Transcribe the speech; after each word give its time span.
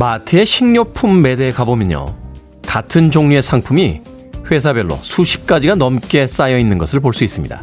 마트의 0.00 0.46
식료품 0.46 1.20
매대에 1.20 1.52
가보면요. 1.52 2.06
같은 2.66 3.10
종류의 3.10 3.42
상품이 3.42 4.00
회사별로 4.50 4.98
수십 5.02 5.46
가지가 5.46 5.74
넘게 5.74 6.26
쌓여 6.26 6.58
있는 6.58 6.78
것을 6.78 7.00
볼 7.00 7.12
수 7.12 7.22
있습니다. 7.22 7.60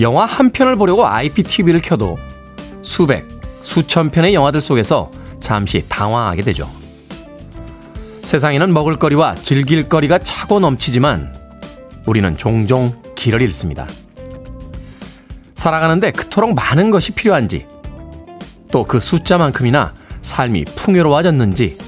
영화 0.00 0.26
한 0.26 0.50
편을 0.50 0.74
보려고 0.74 1.06
IPTV를 1.06 1.80
켜도 1.80 2.18
수백, 2.82 3.24
수천 3.62 4.10
편의 4.10 4.34
영화들 4.34 4.60
속에서 4.60 5.12
잠시 5.38 5.88
당황하게 5.88 6.42
되죠. 6.42 6.68
세상에는 8.24 8.72
먹을거리와 8.72 9.36
즐길거리가 9.36 10.18
차고 10.18 10.58
넘치지만 10.58 11.32
우리는 12.04 12.36
종종 12.36 13.00
길을 13.14 13.42
잃습니다. 13.42 13.86
살아가는데 15.54 16.10
그토록 16.10 16.52
많은 16.54 16.90
것이 16.90 17.12
필요한지 17.12 17.66
또 18.72 18.82
그 18.84 18.98
숫자만큼이나 18.98 19.99
삶이 20.22 20.64
풍요로워졌는지 20.76 21.78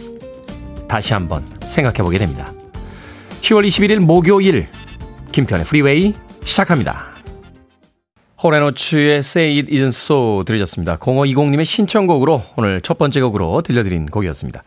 다시 0.89 1.13
한번 1.13 1.49
생각해 1.65 1.99
보게 1.99 2.19
됩니다. 2.19 2.53
10월 3.41 3.67
21일 3.67 3.99
목요일 3.99 4.69
김태훈의 5.33 5.67
Freeway 5.67 6.13
시작합니다. 6.45 7.13
Hall & 8.43 8.78
Oates의 8.78 9.19
Say 9.19 9.61
It 9.61 9.73
Isn't 9.73 9.89
So 9.89 10.43
들으셨습니다. 10.45 10.99
0520님의 10.99 11.65
신청곡으로 11.65 12.43
오늘 12.57 12.81
첫 12.81 12.99
번째 12.99 13.21
곡으로 13.21 13.63
들려드린 13.63 14.07
곡이었습니다. 14.07 14.63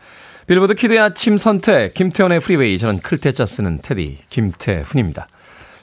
Billboard 0.46 0.74
Kid의 0.74 0.98
아침 0.98 1.36
선택 1.36 1.92
김태훈의 1.94 2.40
Freeway 2.40 2.78
저는 2.78 3.00
클 3.00 3.20
태 3.20 3.34
자 3.34 3.44
쓰는 3.46 3.80
테디 3.82 4.18
김태훈입니다. 4.30 5.28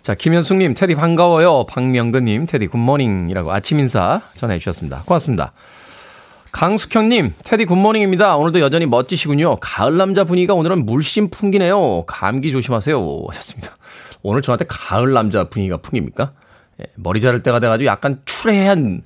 자 0.01 0.15
김현숙님 0.15 0.73
테디 0.73 0.95
반가워요. 0.95 1.65
박명근님 1.67 2.47
테디 2.47 2.67
good 2.67 2.88
morning이라고 2.88 3.51
아침 3.51 3.79
인사 3.79 4.21
전해 4.35 4.57
주셨습니다. 4.57 5.03
고맙습니다. 5.05 5.51
강숙현님, 6.53 7.33
테디 7.43 7.65
good 7.65 7.81
morning입니다. 7.81 8.37
오늘도 8.37 8.59
여전히 8.59 8.85
멋지시군요. 8.85 9.55
가을 9.55 9.97
남자 9.97 10.23
분위기가 10.23 10.53
오늘은 10.53 10.85
물씬 10.85 11.31
풍기네요. 11.31 12.05
감기 12.05 12.51
조심하세요. 12.51 13.23
하셨습니다. 13.27 13.75
오늘 14.21 14.43
저한테 14.43 14.65
가을 14.69 15.13
남자 15.13 15.49
분위기가 15.49 15.77
풍깁니까? 15.77 16.31
예, 16.79 16.85
머리 16.95 17.21
자를 17.21 17.41
때가 17.41 17.59
돼가지고 17.59 17.87
약간 17.87 18.21
추레한, 18.25 19.01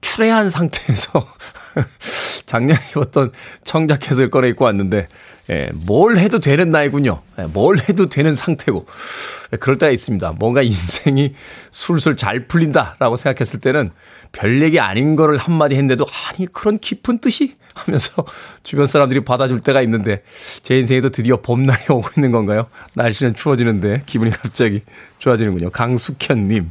추레한 0.00 0.48
상태에서 0.48 1.26
작년에 2.46 2.80
입었던 2.92 3.32
청자켓을 3.64 4.30
꺼내 4.30 4.48
입고 4.50 4.64
왔는데, 4.64 5.08
예, 5.50 5.70
뭘 5.74 6.18
해도 6.18 6.38
되는 6.38 6.70
나이군요. 6.70 7.20
예, 7.40 7.42
뭘 7.46 7.78
해도 7.80 8.08
되는 8.08 8.36
상태고. 8.36 8.86
예, 9.52 9.56
그럴 9.56 9.76
때가 9.76 9.90
있습니다. 9.90 10.36
뭔가 10.38 10.62
인생이 10.62 11.34
술술 11.72 12.16
잘 12.16 12.46
풀린다라고 12.46 13.16
생각했을 13.16 13.58
때는 13.58 13.90
별 14.32 14.62
얘기 14.62 14.80
아닌 14.80 15.14
거를 15.14 15.36
한마디 15.36 15.74
했는데도 15.74 16.06
아니 16.28 16.46
그런 16.46 16.78
깊은 16.78 17.18
뜻이 17.18 17.54
하면서 17.74 18.24
주변 18.62 18.86
사람들이 18.86 19.24
받아줄 19.24 19.60
때가 19.60 19.82
있는데 19.82 20.22
제 20.62 20.78
인생에도 20.78 21.10
드디어 21.10 21.36
봄날이 21.36 21.80
오고 21.88 22.08
있는 22.16 22.32
건가요? 22.32 22.66
날씨는 22.94 23.34
추워지는데 23.34 24.02
기분이 24.06 24.30
갑자기 24.30 24.82
좋아지는군요. 25.18 25.70
강숙현님. 25.70 26.70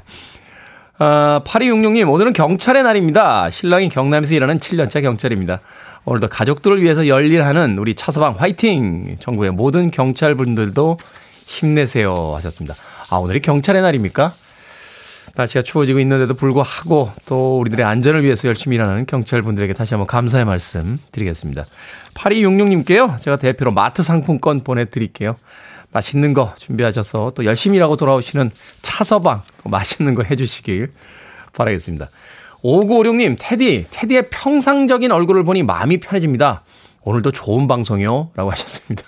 아, 0.99 1.41
8266님, 1.45 2.11
오늘은 2.11 2.33
경찰의 2.33 2.83
날입니다. 2.83 3.49
신랑이 3.49 3.89
경남에서 3.89 4.35
일하는 4.35 4.59
7년차 4.59 5.01
경찰입니다. 5.01 5.59
오늘도 6.05 6.27
가족들을 6.29 6.81
위해서 6.81 7.07
열일하는 7.07 7.77
우리 7.79 7.95
차서방 7.95 8.35
화이팅! 8.37 9.17
전국의 9.19 9.51
모든 9.51 9.89
경찰분들도 9.89 10.99
힘내세요 11.47 12.33
하셨습니다. 12.35 12.75
아, 13.09 13.15
오늘이 13.17 13.39
경찰의 13.39 13.81
날입니까? 13.81 14.33
날씨가 15.35 15.61
추워지고 15.61 15.99
있는데도 15.99 16.33
불구하고 16.33 17.11
또 17.25 17.59
우리들의 17.59 17.85
안전을 17.85 18.23
위해서 18.23 18.47
열심히 18.47 18.75
일하는 18.75 19.05
경찰분들에게 19.05 19.73
다시 19.73 19.93
한번 19.93 20.07
감사의 20.07 20.45
말씀 20.45 20.99
드리겠습니다. 21.11 21.65
8266님께요. 22.13 23.19
제가 23.19 23.37
대표로 23.37 23.71
마트 23.71 24.03
상품권 24.03 24.63
보내드릴게요. 24.63 25.37
맛있는 25.91 26.33
거 26.33 26.53
준비하셔서 26.57 27.31
또 27.35 27.45
열심히 27.45 27.77
일하고 27.77 27.97
돌아오시는 27.97 28.51
차서방 28.81 29.43
또 29.63 29.69
맛있는 29.69 30.15
거 30.15 30.23
해주시길 30.23 30.91
바라겠습니다. 31.53 32.07
5956님, 32.63 33.37
테디, 33.39 33.87
테디의 33.89 34.29
평상적인 34.29 35.11
얼굴을 35.11 35.43
보니 35.43 35.63
마음이 35.63 35.99
편해집니다. 35.99 36.63
오늘도 37.03 37.31
좋은 37.31 37.67
방송이요. 37.67 38.31
라고 38.35 38.51
하셨습니다. 38.51 39.03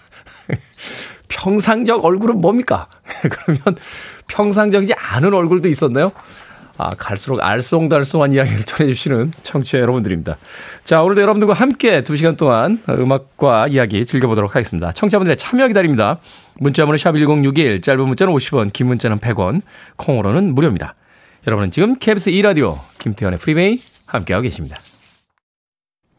평상적 1.27 2.03
얼굴은 2.03 2.41
뭡니까? 2.41 2.87
그러면 3.29 3.77
평상적이지 4.27 4.93
않은 4.93 5.33
얼굴도 5.33 5.69
있었나요? 5.69 6.11
아, 6.77 6.95
갈수록 6.97 7.39
알쏭달쏭한 7.39 8.33
이야기를 8.33 8.63
전해주시는 8.63 9.33
청취자 9.43 9.79
여러분들입니다. 9.79 10.37
자, 10.83 11.03
오늘도 11.03 11.21
여러분들과 11.21 11.53
함께 11.53 12.01
2시간 12.01 12.35
동안 12.35 12.81
음악과 12.89 13.67
이야기 13.67 14.05
즐겨보도록 14.05 14.55
하겠습니다. 14.55 14.91
청취자분들의 14.91 15.37
참여 15.37 15.67
기다립니다. 15.67 16.17
문자번호 16.55 16.97
샵1061, 16.97 17.83
짧은 17.83 18.07
문자는 18.07 18.33
50원, 18.33 18.73
긴 18.73 18.87
문자는 18.87 19.19
100원, 19.19 19.61
콩으로는 19.97 20.55
무료입니다. 20.55 20.95
여러분은 21.45 21.71
지금 21.71 21.97
KBS 21.99 22.31
2라디오 22.31 22.79
김태현의 22.99 23.37
프리웨이 23.37 23.81
함께하고 24.05 24.43
계십니다. 24.43 24.79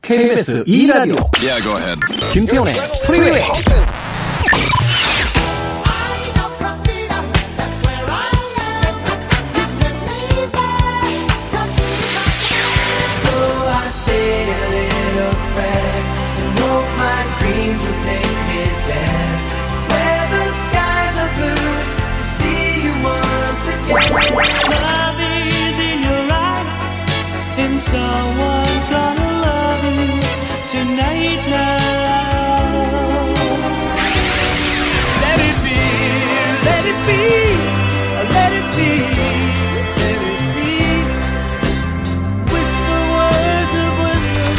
KBS 0.03 0.65
2라디오 0.65 1.31
yeah, 1.43 2.01
김태현의 2.33 2.75
프리웨이 3.07 4.04
someone's 27.85 28.85
gonna 28.89 29.31
love 29.45 29.85
you 29.85 30.09
tonight 30.67 31.43
now. 31.53 31.85
Let 35.23 35.39
it 35.49 35.57
be, 35.67 35.79
let 36.69 36.85
it 36.93 37.01
be, 37.09 37.21
let 38.37 38.51
it 38.59 38.69
be, 38.77 38.91
let 40.01 40.21
it 40.31 40.41
be. 40.57 40.71
Whisper 42.53 43.01
words 43.15 43.77
of 43.85 43.93
wisdom. 44.03 44.53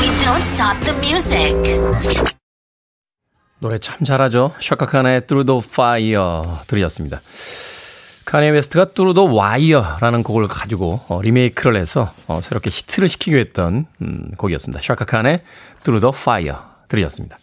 We 0.00 0.06
don't 0.24 0.44
stop 0.44 0.76
the 0.84 0.94
music. 1.00 1.56
노래 3.60 3.78
참 3.78 4.04
잘하죠. 4.04 4.52
샤카카나의 4.60 5.26
Through 5.26 5.46
the 5.46 5.60
Fire 5.64 6.60
들으셨습니다. 6.66 7.22
Kanye 8.24 8.50
West가 8.50 8.86
Through 8.86 9.20
the 9.20 9.34
Wire라는 9.34 10.22
곡을 10.22 10.48
가지고 10.48 11.00
어, 11.08 11.20
리메이크를 11.22 11.76
해서 11.76 12.12
어, 12.26 12.40
새롭게 12.40 12.70
히트를 12.70 13.08
시키기로 13.08 13.38
했던 13.38 13.86
음, 14.00 14.30
곡이었습니다. 14.36 14.80
Chaka 14.82 15.04
Khan의 15.04 15.42
Through 15.82 16.03
the 16.03 16.12
Fire 16.12 16.62
들으셨습니다. 16.88 17.38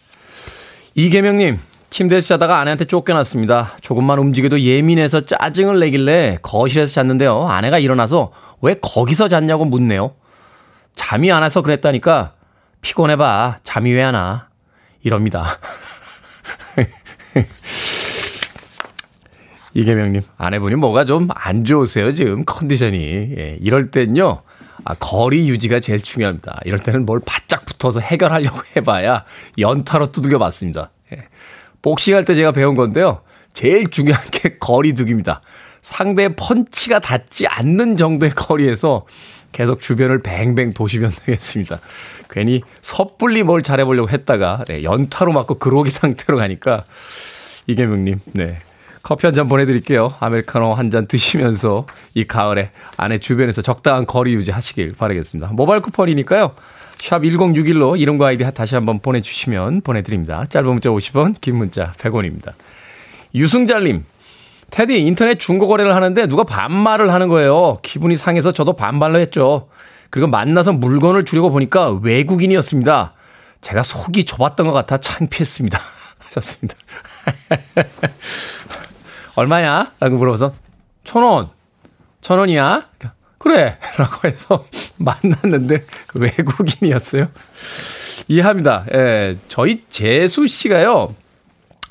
이계명님 0.94 1.58
침대에서 1.90 2.28
자다가 2.28 2.58
아내한테 2.58 2.86
쫓겨났습니다. 2.86 3.76
조금만 3.80 4.18
움직여도 4.18 4.60
예민해서 4.60 5.20
짜증을 5.20 5.78
내길래 5.78 6.38
거실에서 6.42 6.92
잤는데요. 6.92 7.46
아내가 7.48 7.78
일어나서 7.78 8.32
왜 8.60 8.74
거기서 8.80 9.28
잤냐고 9.28 9.64
묻네요. 9.64 10.14
잠이 10.96 11.30
안 11.30 11.42
와서 11.42 11.62
그랬다니까 11.62 12.32
피곤해봐. 12.80 13.58
잠이 13.62 13.92
왜 13.92 14.02
안 14.02 14.14
와? 14.14 14.48
이럽니다. 15.02 15.58
이계명님, 19.74 20.22
아내분이 20.36 20.76
뭐가 20.76 21.04
좀 21.04 21.28
안 21.34 21.64
좋으세요, 21.64 22.12
지금 22.12 22.44
컨디션이. 22.44 22.98
예, 22.98 23.58
이럴 23.60 23.90
땐요, 23.90 24.42
아, 24.84 24.94
거리 24.94 25.48
유지가 25.48 25.80
제일 25.80 26.00
중요합니다. 26.00 26.60
이럴 26.64 26.78
때는 26.80 27.06
뭘 27.06 27.20
바짝 27.24 27.64
붙어서 27.66 28.00
해결하려고 28.00 28.60
해봐야 28.76 29.24
연타로 29.58 30.12
두들겨 30.12 30.38
맞습니다. 30.38 30.90
예. 31.12 31.28
복싱할 31.82 32.24
때 32.24 32.34
제가 32.34 32.52
배운 32.52 32.74
건데요. 32.74 33.22
제일 33.54 33.88
중요한 33.88 34.22
게 34.30 34.56
거리 34.60 34.94
두기입니다. 34.94 35.40
상대의 35.82 36.36
펀치가 36.36 37.00
닿지 37.00 37.46
않는 37.48 37.96
정도의 37.96 38.32
거리에서 38.32 39.06
계속 39.50 39.80
주변을 39.80 40.22
뱅뱅 40.22 40.72
도시면 40.74 41.10
되겠습니다. 41.26 41.80
괜히 42.30 42.62
섣불리 42.80 43.42
뭘 43.42 43.62
잘해보려고 43.62 44.08
했다가 44.08 44.64
네, 44.66 44.82
연타로 44.84 45.32
맞고 45.32 45.58
그로기 45.58 45.90
상태로 45.90 46.38
가니까 46.38 46.84
이계명님, 47.66 48.20
네. 48.32 48.58
커피 49.02 49.26
한 49.26 49.34
잔 49.34 49.48
보내드릴게요. 49.48 50.14
아메리카노 50.20 50.74
한 50.74 50.90
잔 50.90 51.06
드시면서 51.06 51.86
이 52.14 52.24
가을에 52.24 52.70
아내 52.96 53.18
주변에서 53.18 53.62
적당한 53.62 54.06
거리 54.06 54.34
유지하시길 54.34 54.94
바라겠습니다. 54.98 55.50
모바일 55.52 55.80
쿠폰이니까요. 55.82 56.52
샵 57.00 57.20
1061로 57.22 57.98
이름과 57.98 58.28
아이디 58.28 58.44
다시 58.54 58.74
한번 58.76 59.00
보내주시면 59.00 59.80
보내드립니다. 59.80 60.44
짧은 60.48 60.66
문자 60.68 60.90
50원, 60.90 61.34
긴 61.40 61.56
문자 61.56 61.92
100원입니다. 61.98 62.52
유승잘님, 63.34 64.04
테디 64.70 65.00
인터넷 65.00 65.40
중고 65.40 65.66
거래를 65.66 65.96
하는데 65.96 66.26
누가 66.28 66.44
반말을 66.44 67.12
하는 67.12 67.28
거예요. 67.28 67.78
기분이 67.82 68.14
상해서 68.14 68.52
저도 68.52 68.74
반말로 68.74 69.18
했죠. 69.18 69.68
그리고 70.10 70.28
만나서 70.28 70.72
물건을 70.74 71.24
주려고 71.24 71.50
보니까 71.50 71.90
외국인이었습니다. 72.02 73.14
제가 73.62 73.82
속이 73.82 74.24
좁았던 74.24 74.66
것 74.66 74.72
같아 74.72 74.98
창피했습니다. 74.98 75.80
하셨습니다. 76.20 76.76
얼마냐? 79.34 79.92
라고 80.00 80.16
물어봐서 80.16 80.52
천 81.04 81.22
원. 81.22 81.50
천 82.20 82.38
원이야? 82.38 82.84
그래. 83.38 83.78
라고 83.98 84.28
해서 84.28 84.64
만났는데 84.98 85.84
외국인이었어요. 86.14 87.28
이해합니다. 88.28 88.84
예, 88.92 89.38
저희 89.48 89.84
재수 89.88 90.46
씨가요. 90.46 91.14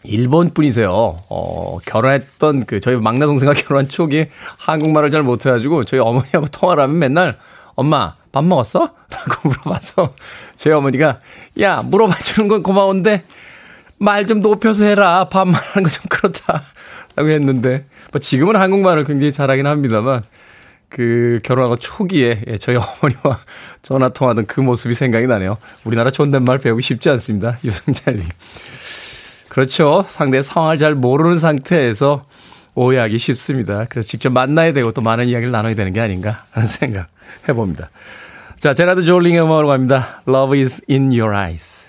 일본 0.04 0.54
분이세요. 0.54 0.90
어, 0.92 1.78
결혼했던 1.86 2.66
그 2.66 2.80
저희 2.80 2.96
막내 2.96 3.26
동생과 3.26 3.54
결혼한 3.62 3.88
초기에 3.90 4.30
한국말을 4.58 5.12
잘 5.12 5.24
못해가지고 5.24 5.86
저희 5.86 6.00
어머니하고 6.00 6.48
통화를 6.48 6.84
하면 6.84 7.00
맨날 7.00 7.38
엄마 7.76 8.16
밥 8.32 8.44
먹었어? 8.46 8.92
라고 9.10 9.50
물어봐서 9.50 10.14
제 10.56 10.72
어머니가 10.72 11.20
야 11.60 11.82
물어봐 11.84 12.16
주는 12.20 12.48
건 12.48 12.64
고마운데 12.64 13.24
말 14.02 14.26
좀 14.26 14.42
높여서 14.42 14.86
해라 14.86 15.26
밥만 15.30 15.56
하는 15.56 15.84
거 15.84 15.90
좀 15.90 16.04
그렇다 16.10 16.64
라고 17.16 17.30
했는데 17.30 17.86
뭐 18.12 18.20
지금은 18.20 18.56
한국말을 18.56 19.04
굉장히 19.06 19.32
잘하긴 19.32 19.68
합니다만 19.68 20.24
그 20.90 21.40
결혼하고 21.44 21.78
초기에 21.78 22.42
예, 22.48 22.58
저희 22.58 22.76
어머니와 22.76 23.40
전화 23.82 24.10
통화하던 24.10 24.46
그 24.46 24.60
모습이 24.60 24.94
생각이 24.94 25.26
나네요. 25.28 25.58
우리나라 25.86 26.12
존댓말 26.12 26.58
배우기 26.58 26.82
쉽지 26.82 27.10
않습니다. 27.12 27.58
유승찬님. 27.64 28.28
그렇죠. 29.50 30.06
상대의 30.10 30.44
상황을 30.44 30.78
잘 30.78 30.96
모르는 30.96 31.40
상태에서 31.40 32.26
오해하기 32.76 33.18
쉽습니다. 33.18 33.86
그래서 33.90 34.08
직접 34.08 34.32
만나야 34.32 34.74
되고 34.74 34.92
또 34.92 35.02
많은 35.02 35.28
이야기를 35.28 35.52
나눠야 35.52 35.76
되는 35.76 35.94
게 35.94 36.00
아닌가 36.02 36.44
하는 36.52 36.66
생각 36.66 37.08
해봅니다. 37.48 37.90
자, 38.60 38.74
제라드 38.74 39.04
졸링의 39.06 39.42
음악으로 39.42 39.68
갑니다. 39.68 40.22
Love 40.28 40.60
is 40.60 40.82
in 40.90 41.12
your 41.12 41.36
eyes. 41.36 41.86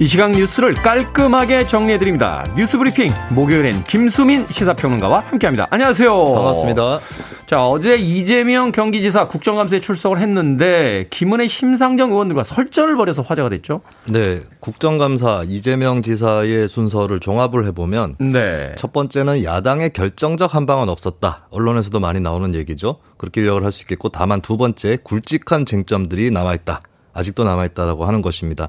이 0.00 0.06
시각 0.08 0.32
뉴스를 0.32 0.74
깔끔하게 0.74 1.66
정리해드립니다. 1.68 2.44
뉴스 2.56 2.76
브리핑 2.76 3.12
목요일엔 3.30 3.84
김수민 3.84 4.44
시사평론가와 4.48 5.20
함께합니다. 5.20 5.68
안녕하세요. 5.70 6.12
반갑습니다. 6.34 6.98
자 7.46 7.68
어제 7.68 7.94
이재명 7.96 8.72
경기지사 8.72 9.28
국정감사에 9.28 9.80
출석을 9.80 10.18
했는데 10.18 11.06
김은혜 11.10 11.46
심상정 11.46 12.10
의원들과 12.10 12.42
설전을 12.42 12.96
벌여서 12.96 13.22
화제가 13.22 13.50
됐죠. 13.50 13.82
네, 14.08 14.42
국정감사 14.58 15.44
이재명 15.46 16.02
지사의 16.02 16.66
순서를 16.66 17.20
종합을 17.20 17.64
해보면 17.66 18.16
네. 18.18 18.74
첫 18.76 18.92
번째는 18.92 19.44
야당의 19.44 19.92
결정적 19.92 20.56
한방은 20.56 20.88
없었다. 20.88 21.46
언론에서도 21.50 22.00
많이 22.00 22.18
나오는 22.20 22.52
얘기죠. 22.56 22.96
그렇게 23.16 23.42
요약을 23.42 23.64
할 23.64 23.70
수 23.70 23.82
있겠고 23.82 24.08
다만 24.08 24.40
두 24.40 24.56
번째 24.56 24.98
굵직한 25.04 25.66
쟁점들이 25.66 26.32
남아있다. 26.32 26.82
아직도 27.14 27.44
남아있다라고 27.44 28.04
하는 28.04 28.20
것입니다. 28.22 28.68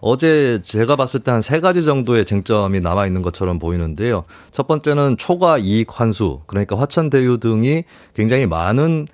어제 0.00 0.60
제가 0.62 0.94
봤을 0.96 1.20
때 1.20 1.30
한 1.32 1.42
세 1.42 1.60
가지 1.60 1.82
정도의 1.82 2.24
쟁점이 2.24 2.80
남아있는 2.80 3.22
것처럼 3.22 3.58
보이는데요. 3.58 4.24
첫 4.52 4.66
번째는 4.68 5.16
초과 5.16 5.58
이익 5.58 5.98
환수, 6.00 6.40
그러니까 6.46 6.78
화천대유 6.78 7.38
등이 7.38 7.84
굉장히 8.14 8.46
많은 8.46 9.06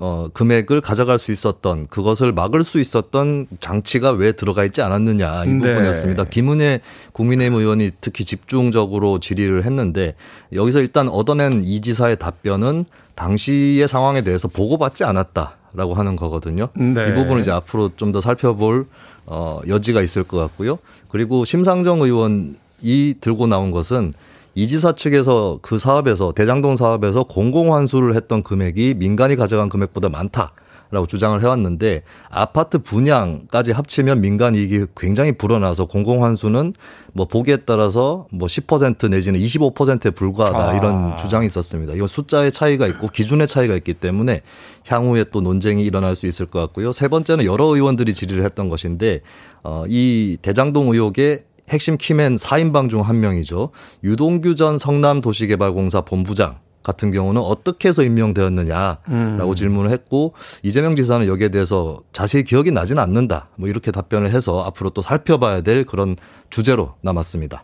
어, 0.00 0.28
금액을 0.32 0.80
가져갈 0.80 1.18
수 1.18 1.32
있었던 1.32 1.88
그것을 1.88 2.32
막을 2.32 2.62
수 2.62 2.78
있었던 2.78 3.48
장치가 3.58 4.12
왜 4.12 4.30
들어가 4.30 4.64
있지 4.64 4.80
않았느냐 4.80 5.44
이 5.44 5.48
네. 5.48 5.58
부분이었습니다. 5.58 6.24
김은혜 6.26 6.80
국민의힘 7.12 7.58
의원이 7.58 7.90
특히 8.00 8.24
집중적으로 8.24 9.18
질의를 9.18 9.64
했는데 9.64 10.14
여기서 10.52 10.80
일단 10.80 11.08
얻어낸 11.08 11.62
이 11.64 11.80
지사의 11.80 12.16
답변은 12.18 12.84
당시의 13.16 13.88
상황에 13.88 14.22
대해서 14.22 14.46
보고받지 14.46 15.02
않았다 15.02 15.57
라고 15.74 15.94
하는 15.94 16.16
거거든요. 16.16 16.68
네. 16.74 17.08
이 17.08 17.14
부분을 17.14 17.40
이제 17.40 17.50
앞으로 17.50 17.90
좀 17.96 18.12
더 18.12 18.20
살펴볼 18.20 18.86
어, 19.26 19.60
여지가 19.68 20.00
있을 20.02 20.24
것 20.24 20.38
같고요. 20.38 20.78
그리고 21.08 21.44
심상정 21.44 22.00
의원이 22.00 23.14
들고 23.20 23.46
나온 23.46 23.70
것은 23.70 24.14
이 24.54 24.66
지사 24.66 24.94
측에서 24.94 25.58
그 25.62 25.78
사업에서 25.78 26.32
대장동 26.32 26.76
사업에서 26.76 27.24
공공환수를 27.24 28.14
했던 28.14 28.42
금액이 28.42 28.94
민간이 28.96 29.36
가져간 29.36 29.68
금액보다 29.68 30.08
많다. 30.08 30.52
라고 30.90 31.06
주장을 31.06 31.40
해왔는데 31.40 32.02
아파트 32.30 32.78
분양까지 32.78 33.72
합치면 33.72 34.20
민간 34.20 34.54
이익이 34.54 34.86
굉장히 34.96 35.32
불어나서 35.32 35.86
공공환수는 35.86 36.72
뭐 37.12 37.26
보기에 37.26 37.58
따라서 37.58 38.26
뭐 38.30 38.48
10% 38.48 39.10
내지는 39.10 39.38
25%에 39.38 40.10
불과하다 40.10 40.70
아. 40.70 40.76
이런 40.76 41.16
주장이 41.18 41.46
있었습니다. 41.46 41.92
이건 41.92 42.06
숫자의 42.06 42.52
차이가 42.52 42.86
있고 42.86 43.08
기준의 43.08 43.46
차이가 43.46 43.74
있기 43.74 43.94
때문에 43.94 44.42
향후에 44.86 45.24
또 45.30 45.40
논쟁이 45.40 45.84
일어날 45.84 46.16
수 46.16 46.26
있을 46.26 46.46
것 46.46 46.60
같고요. 46.60 46.92
세 46.92 47.08
번째는 47.08 47.44
여러 47.44 47.64
의원들이 47.66 48.14
질의를 48.14 48.44
했던 48.44 48.68
것인데 48.68 49.20
어, 49.62 49.84
이 49.88 50.38
대장동 50.40 50.92
의혹의 50.92 51.44
핵심 51.68 51.98
키맨 51.98 52.36
4인방 52.36 52.88
중 52.88 53.02
한 53.02 53.20
명이죠. 53.20 53.70
유동규 54.02 54.54
전 54.54 54.78
성남도시개발공사 54.78 56.00
본부장 56.02 56.56
같은 56.88 57.10
경우는 57.10 57.42
어떻게 57.42 57.90
해서 57.90 58.02
임명되었느냐라고 58.02 58.98
음. 59.10 59.54
질문을 59.54 59.90
했고 59.90 60.32
이재명 60.62 60.96
지사는 60.96 61.26
여기에 61.26 61.50
대해서 61.50 62.00
자세히 62.12 62.44
기억이 62.44 62.70
나지는 62.70 63.02
않는다. 63.02 63.48
뭐 63.56 63.68
이렇게 63.68 63.90
답변을 63.90 64.32
해서 64.32 64.64
앞으로 64.64 64.88
또 64.90 65.02
살펴봐야 65.02 65.60
될 65.60 65.84
그런 65.84 66.16
주제로 66.48 66.94
남았습니다. 67.02 67.62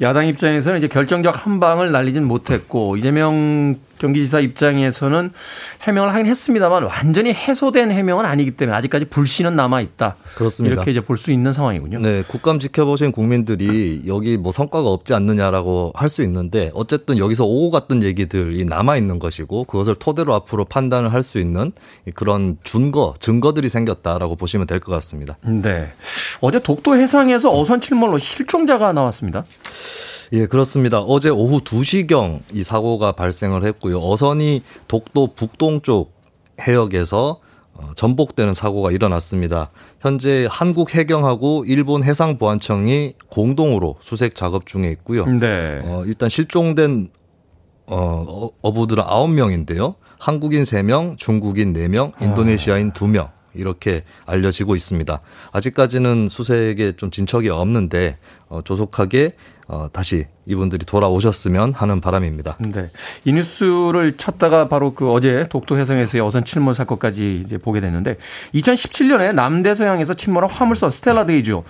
야당 0.00 0.26
입장에서는 0.26 0.78
이제 0.78 0.88
결정적 0.88 1.44
한 1.44 1.60
방을 1.60 1.92
날리진 1.92 2.24
못했고 2.24 2.96
이재명 2.96 3.76
경기지사 3.98 4.40
입장에서는 4.40 5.32
해명을 5.82 6.12
하긴 6.12 6.26
했습니다만 6.26 6.84
완전히 6.84 7.32
해소된 7.32 7.90
해명은 7.90 8.24
아니기 8.24 8.52
때문에 8.52 8.76
아직까지 8.76 9.06
불씨는 9.06 9.56
남아 9.56 9.80
있다. 9.80 10.16
그렇습니다. 10.34 10.74
이렇게 10.74 10.90
이제 10.90 11.00
볼 11.00 11.16
수 11.16 11.30
있는 11.32 11.52
상황이군요. 11.52 11.98
네, 12.00 12.22
국감 12.26 12.58
지켜보신 12.58 13.10
국민들이 13.12 14.02
여기 14.06 14.36
뭐 14.36 14.52
성과가 14.52 14.88
없지 14.88 15.14
않느냐라고 15.14 15.92
할 15.94 16.08
수 16.08 16.22
있는데 16.22 16.70
어쨌든 16.74 17.18
여기서 17.18 17.44
오고 17.44 17.70
갔던 17.70 18.02
얘기들이 18.02 18.64
남아 18.64 18.96
있는 18.96 19.18
것이고 19.18 19.64
그것을 19.64 19.94
토대로 19.96 20.34
앞으로 20.34 20.64
판단을 20.64 21.12
할 21.12 21.22
수 21.22 21.38
있는 21.38 21.72
그런 22.14 22.58
준거, 22.62 23.14
증거들이 23.18 23.68
생겼다라고 23.68 24.36
보시면 24.36 24.66
될 24.66 24.78
것 24.80 24.92
같습니다. 24.92 25.36
네. 25.44 25.92
어제 26.40 26.60
독도 26.60 26.96
해상에서 26.96 27.50
어선 27.50 27.80
침몰로 27.80 28.18
실종자가 28.18 28.92
나왔습니다. 28.92 29.44
예, 30.32 30.46
그렇습니다. 30.46 31.00
어제 31.00 31.28
오후 31.28 31.60
2시경 31.60 32.40
이 32.52 32.62
사고가 32.62 33.12
발생을 33.12 33.64
했고요. 33.64 34.00
어선이 34.00 34.62
독도 34.88 35.34
북동쪽 35.34 36.12
해역에서 36.60 37.40
어, 37.74 37.90
전복되는 37.94 38.54
사고가 38.54 38.90
일어났습니다. 38.90 39.70
현재 40.00 40.46
한국 40.50 40.94
해경하고 40.94 41.64
일본 41.66 42.04
해상보안청이 42.04 43.14
공동으로 43.28 43.96
수색 44.00 44.34
작업 44.34 44.66
중에 44.66 44.90
있고요. 44.92 45.26
네. 45.26 45.82
어, 45.84 46.02
일단 46.06 46.28
실종된 46.28 47.10
어, 47.86 48.50
어부들은 48.62 49.04
9명인데요. 49.04 49.94
한국인 50.18 50.62
3명, 50.62 51.18
중국인 51.18 51.74
4명, 51.74 52.12
인도네시아인 52.20 52.92
2명. 52.92 53.36
이렇게 53.56 54.04
알려지고 54.26 54.76
있습니다. 54.76 55.20
아직까지는 55.52 56.28
수색에 56.28 56.92
좀 56.96 57.10
진척이 57.10 57.48
없는데 57.48 58.18
어, 58.48 58.60
조속하게 58.62 59.34
어, 59.68 59.88
다시 59.92 60.26
이분들이 60.44 60.86
돌아오셨으면 60.86 61.74
하는 61.74 62.00
바람입니다. 62.00 62.56
네. 62.60 62.90
이 63.24 63.32
뉴스를 63.32 64.16
찾다가 64.16 64.68
바로 64.68 64.94
그 64.94 65.10
어제 65.10 65.46
독도 65.48 65.76
해상에서의 65.76 66.22
어선 66.22 66.44
침몰 66.44 66.74
사건까지 66.74 67.40
이제 67.44 67.58
보게 67.58 67.80
됐는데 67.80 68.16
2017년에 68.54 69.34
남대서양에서 69.34 70.14
침몰한 70.14 70.48
화물선 70.48 70.90
스텔라 70.90 71.26
데이지호죠. 71.26 71.64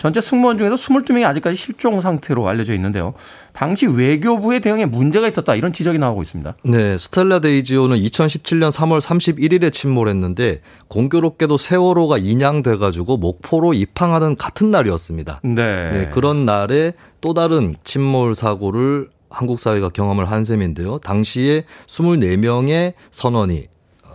전체 0.00 0.22
승무원 0.22 0.56
중에서 0.56 0.76
22명이 0.76 1.26
아직까지 1.26 1.56
실종 1.56 2.00
상태로 2.00 2.48
알려져 2.48 2.72
있는데요. 2.72 3.12
당시 3.52 3.86
외교부의 3.86 4.62
대응에 4.62 4.86
문제가 4.86 5.28
있었다 5.28 5.54
이런 5.54 5.74
지적이 5.74 5.98
나오고 5.98 6.22
있습니다. 6.22 6.56
네, 6.64 6.96
스텔라 6.96 7.40
데이지호는 7.40 7.98
2017년 7.98 8.72
3월 8.72 9.02
31일에 9.02 9.70
침몰했는데 9.70 10.62
공교롭게도 10.88 11.58
세월호가 11.58 12.16
인양돼 12.16 12.78
가지고 12.78 13.18
목포로 13.18 13.74
입항하는 13.74 14.36
같은 14.36 14.70
날이었습니다. 14.70 15.40
네. 15.44 15.54
네. 15.54 16.10
그런 16.14 16.46
날에 16.46 16.94
또 17.20 17.34
다른 17.34 17.76
침몰 17.84 18.34
사고를 18.34 19.10
한국 19.28 19.60
사회가 19.60 19.90
경험을 19.90 20.30
한 20.30 20.44
셈인데요. 20.44 20.98
당시에 21.00 21.64
24명의 21.86 22.94
선원이 23.10 23.66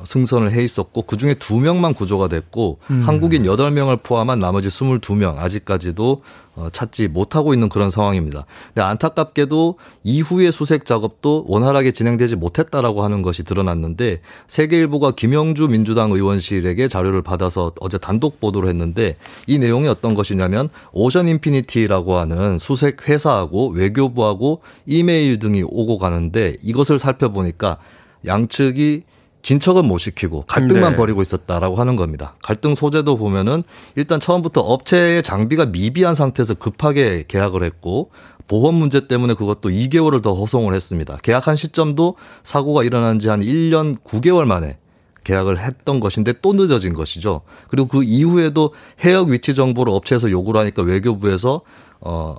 승선을 0.05 0.51
해 0.51 0.63
있었고 0.63 1.03
그중에 1.03 1.35
2명만 1.35 1.95
구조가 1.95 2.27
됐고 2.27 2.79
음. 2.91 3.01
한국인 3.05 3.43
8명을 3.43 4.03
포함한 4.03 4.39
나머지 4.39 4.69
22명 4.69 5.37
아직까지도 5.37 6.21
어, 6.55 6.69
찾지 6.71 7.09
못하고 7.09 7.53
있는 7.53 7.67
그런 7.67 7.89
상황입니다. 7.89 8.45
근데 8.67 8.81
안타깝게도 8.81 9.77
이후의 10.03 10.51
수색 10.51 10.85
작업도 10.85 11.45
원활하게 11.47 11.91
진행되지 11.91 12.37
못했다라고 12.37 13.03
하는 13.03 13.21
것이 13.21 13.43
드러났는데 13.43 14.19
세계일보가 14.47 15.11
김영주 15.11 15.67
민주당 15.67 16.11
의원실에게 16.11 16.87
자료를 16.87 17.21
받아서 17.21 17.73
어제 17.81 17.97
단독 17.97 18.39
보도를 18.39 18.69
했는데 18.69 19.17
이 19.47 19.59
내용이 19.59 19.87
어떤 19.87 20.13
것이냐면 20.13 20.69
Ocean 20.93 21.27
Infinity라고 21.27 22.15
하는 22.15 22.57
수색 22.57 23.09
회사하고 23.09 23.69
외교부하고 23.69 24.61
이메일 24.85 25.39
등이 25.39 25.63
오고 25.63 25.97
가는데 25.97 26.55
이것을 26.61 26.99
살펴보니까 26.99 27.77
양측이 28.25 29.03
진척은 29.45 29.85
못 29.85 29.99
시키고 29.99 30.45
갈등만 30.47 30.93
네. 30.93 30.97
벌이고 30.97 31.21
있었다라고 31.21 31.75
하는 31.75 31.95
겁니다. 31.95 32.35
갈등 32.41 32.73
소재도 32.73 33.15
보면은 33.17 33.63
일단 33.95 34.19
처음부터 34.19 34.61
업체의 34.61 35.21
장비가 35.21 35.67
미비한 35.67 36.15
상태에서 36.15 36.55
급하게 36.55 37.25
계약을 37.27 37.63
했고 37.63 38.09
보험 38.47 38.73
문제 38.73 39.07
때문에 39.07 39.35
그것도 39.35 39.69
2개월을 39.69 40.23
더 40.23 40.33
허송을 40.33 40.73
했습니다. 40.73 41.19
계약한 41.21 41.55
시점도 41.55 42.15
사고가 42.43 42.83
일어난 42.83 43.19
지 43.19 43.29
한 43.29 43.41
1년 43.41 43.99
9개월 44.03 44.45
만에 44.45 44.77
계약을 45.23 45.59
했던 45.59 45.99
것인데 45.99 46.33
또 46.41 46.53
늦어진 46.53 46.93
것이죠. 46.95 47.41
그리고 47.67 47.87
그 47.87 48.03
이후에도 48.03 48.73
해역 49.03 49.27
위치 49.27 49.53
정보를 49.53 49.93
업체에서 49.93 50.31
요구를 50.31 50.59
하니까 50.61 50.81
외교부에서 50.81 51.61
어 52.01 52.37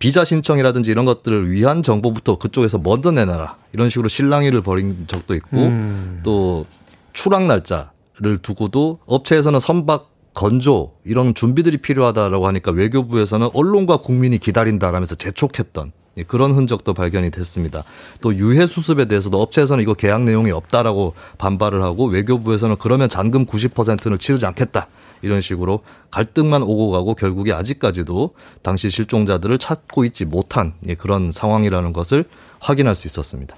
비자 0.00 0.24
신청이라든지 0.24 0.90
이런 0.90 1.04
것들을 1.04 1.52
위한 1.52 1.82
정보부터 1.82 2.38
그쪽에서 2.38 2.78
먼저 2.78 3.12
내놔라. 3.12 3.56
이런 3.74 3.90
식으로 3.90 4.08
실랑이를 4.08 4.62
벌인 4.62 5.04
적도 5.06 5.34
있고 5.34 5.58
음. 5.58 6.20
또 6.24 6.64
출항 7.12 7.46
날짜를 7.46 8.38
두고도 8.42 9.00
업체에서는 9.06 9.60
선박 9.60 10.10
건조 10.32 10.92
이런 11.04 11.34
준비들이 11.34 11.78
필요하다라고 11.78 12.46
하니까 12.46 12.70
외교부에서는 12.72 13.50
언론과 13.52 13.98
국민이 13.98 14.38
기다린다라면서 14.38 15.16
재촉했던 15.16 15.92
예, 16.16 16.22
그런 16.22 16.52
흔적도 16.52 16.94
발견이 16.94 17.30
됐습니다. 17.30 17.84
또 18.22 18.34
유해 18.36 18.66
수습에 18.66 19.04
대해서도 19.04 19.40
업체에서는 19.40 19.82
이거 19.82 19.92
계약 19.92 20.22
내용이 20.22 20.50
없다라고 20.50 21.14
반발을 21.36 21.82
하고 21.82 22.06
외교부에서는 22.06 22.76
그러면 22.78 23.08
잔금 23.10 23.44
90%는 23.44 24.18
치르지 24.18 24.46
않겠다. 24.46 24.88
이런 25.22 25.40
식으로 25.40 25.82
갈등만 26.10 26.62
오고 26.62 26.90
가고 26.90 27.14
결국에 27.14 27.52
아직까지도 27.52 28.34
당시 28.62 28.90
실종자들을 28.90 29.58
찾고 29.58 30.04
있지 30.04 30.24
못한 30.24 30.74
예, 30.86 30.94
그런 30.94 31.32
상황이라는 31.32 31.92
것을 31.92 32.24
확인할 32.58 32.94
수 32.94 33.06
있었습니다. 33.06 33.56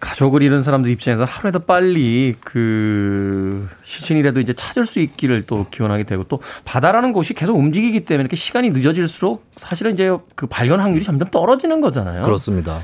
가족을 0.00 0.42
잃은 0.42 0.62
사람들 0.62 0.90
입장에서 0.92 1.24
하루에도 1.24 1.60
빨리 1.60 2.36
그 2.44 3.68
시신이라도 3.82 4.40
이제 4.40 4.52
찾을 4.52 4.86
수 4.86 5.00
있기를 5.00 5.46
또 5.46 5.66
기원하게 5.70 6.04
되고 6.04 6.24
또 6.24 6.40
바다라는 6.64 7.12
곳이 7.12 7.34
계속 7.34 7.56
움직이기 7.56 8.04
때문에 8.04 8.22
이렇게 8.22 8.36
시간이 8.36 8.70
늦어질수록 8.70 9.44
사실은 9.56 9.94
이제 9.94 10.16
그 10.34 10.46
발견 10.46 10.80
확률이 10.80 11.04
점점 11.04 11.28
떨어지는 11.30 11.80
거잖아요. 11.80 12.22
그렇습니다. 12.22 12.80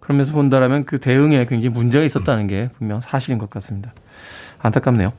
그러면서 0.00 0.32
본다라면 0.32 0.84
그 0.84 0.98
대응에 0.98 1.44
굉장히 1.46 1.68
문제가 1.68 2.04
있었다는 2.04 2.46
게 2.46 2.70
분명 2.78 3.00
사실인 3.00 3.38
것 3.38 3.50
같습니다. 3.50 3.92
안타깝네요. 4.60 5.12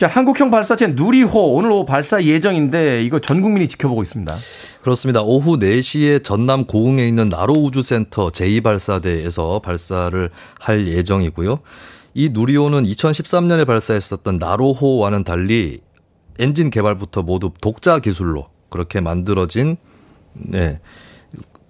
자, 0.00 0.06
한국형 0.06 0.50
발사체 0.50 0.86
누리호 0.86 1.52
오늘 1.52 1.70
오후 1.72 1.84
발사 1.84 2.22
예정인데 2.22 3.04
이거 3.04 3.18
전 3.18 3.42
국민이 3.42 3.68
지켜보고 3.68 4.02
있습니다. 4.02 4.34
그렇습니다. 4.80 5.20
오후 5.20 5.58
4시에 5.58 6.24
전남 6.24 6.64
고흥에 6.64 7.06
있는 7.06 7.28
나로 7.28 7.52
우주센터 7.52 8.28
제2발사대에서 8.28 9.60
발사를 9.60 10.30
할 10.58 10.88
예정이고요. 10.88 11.58
이 12.14 12.30
누리호는 12.30 12.84
2013년에 12.84 13.66
발사했었던 13.66 14.38
나로호와는 14.38 15.22
달리 15.22 15.80
엔진 16.38 16.70
개발부터 16.70 17.20
모두 17.20 17.50
독자 17.60 17.98
기술로 17.98 18.48
그렇게 18.70 19.02
만들어진 19.02 19.76
네. 20.32 20.80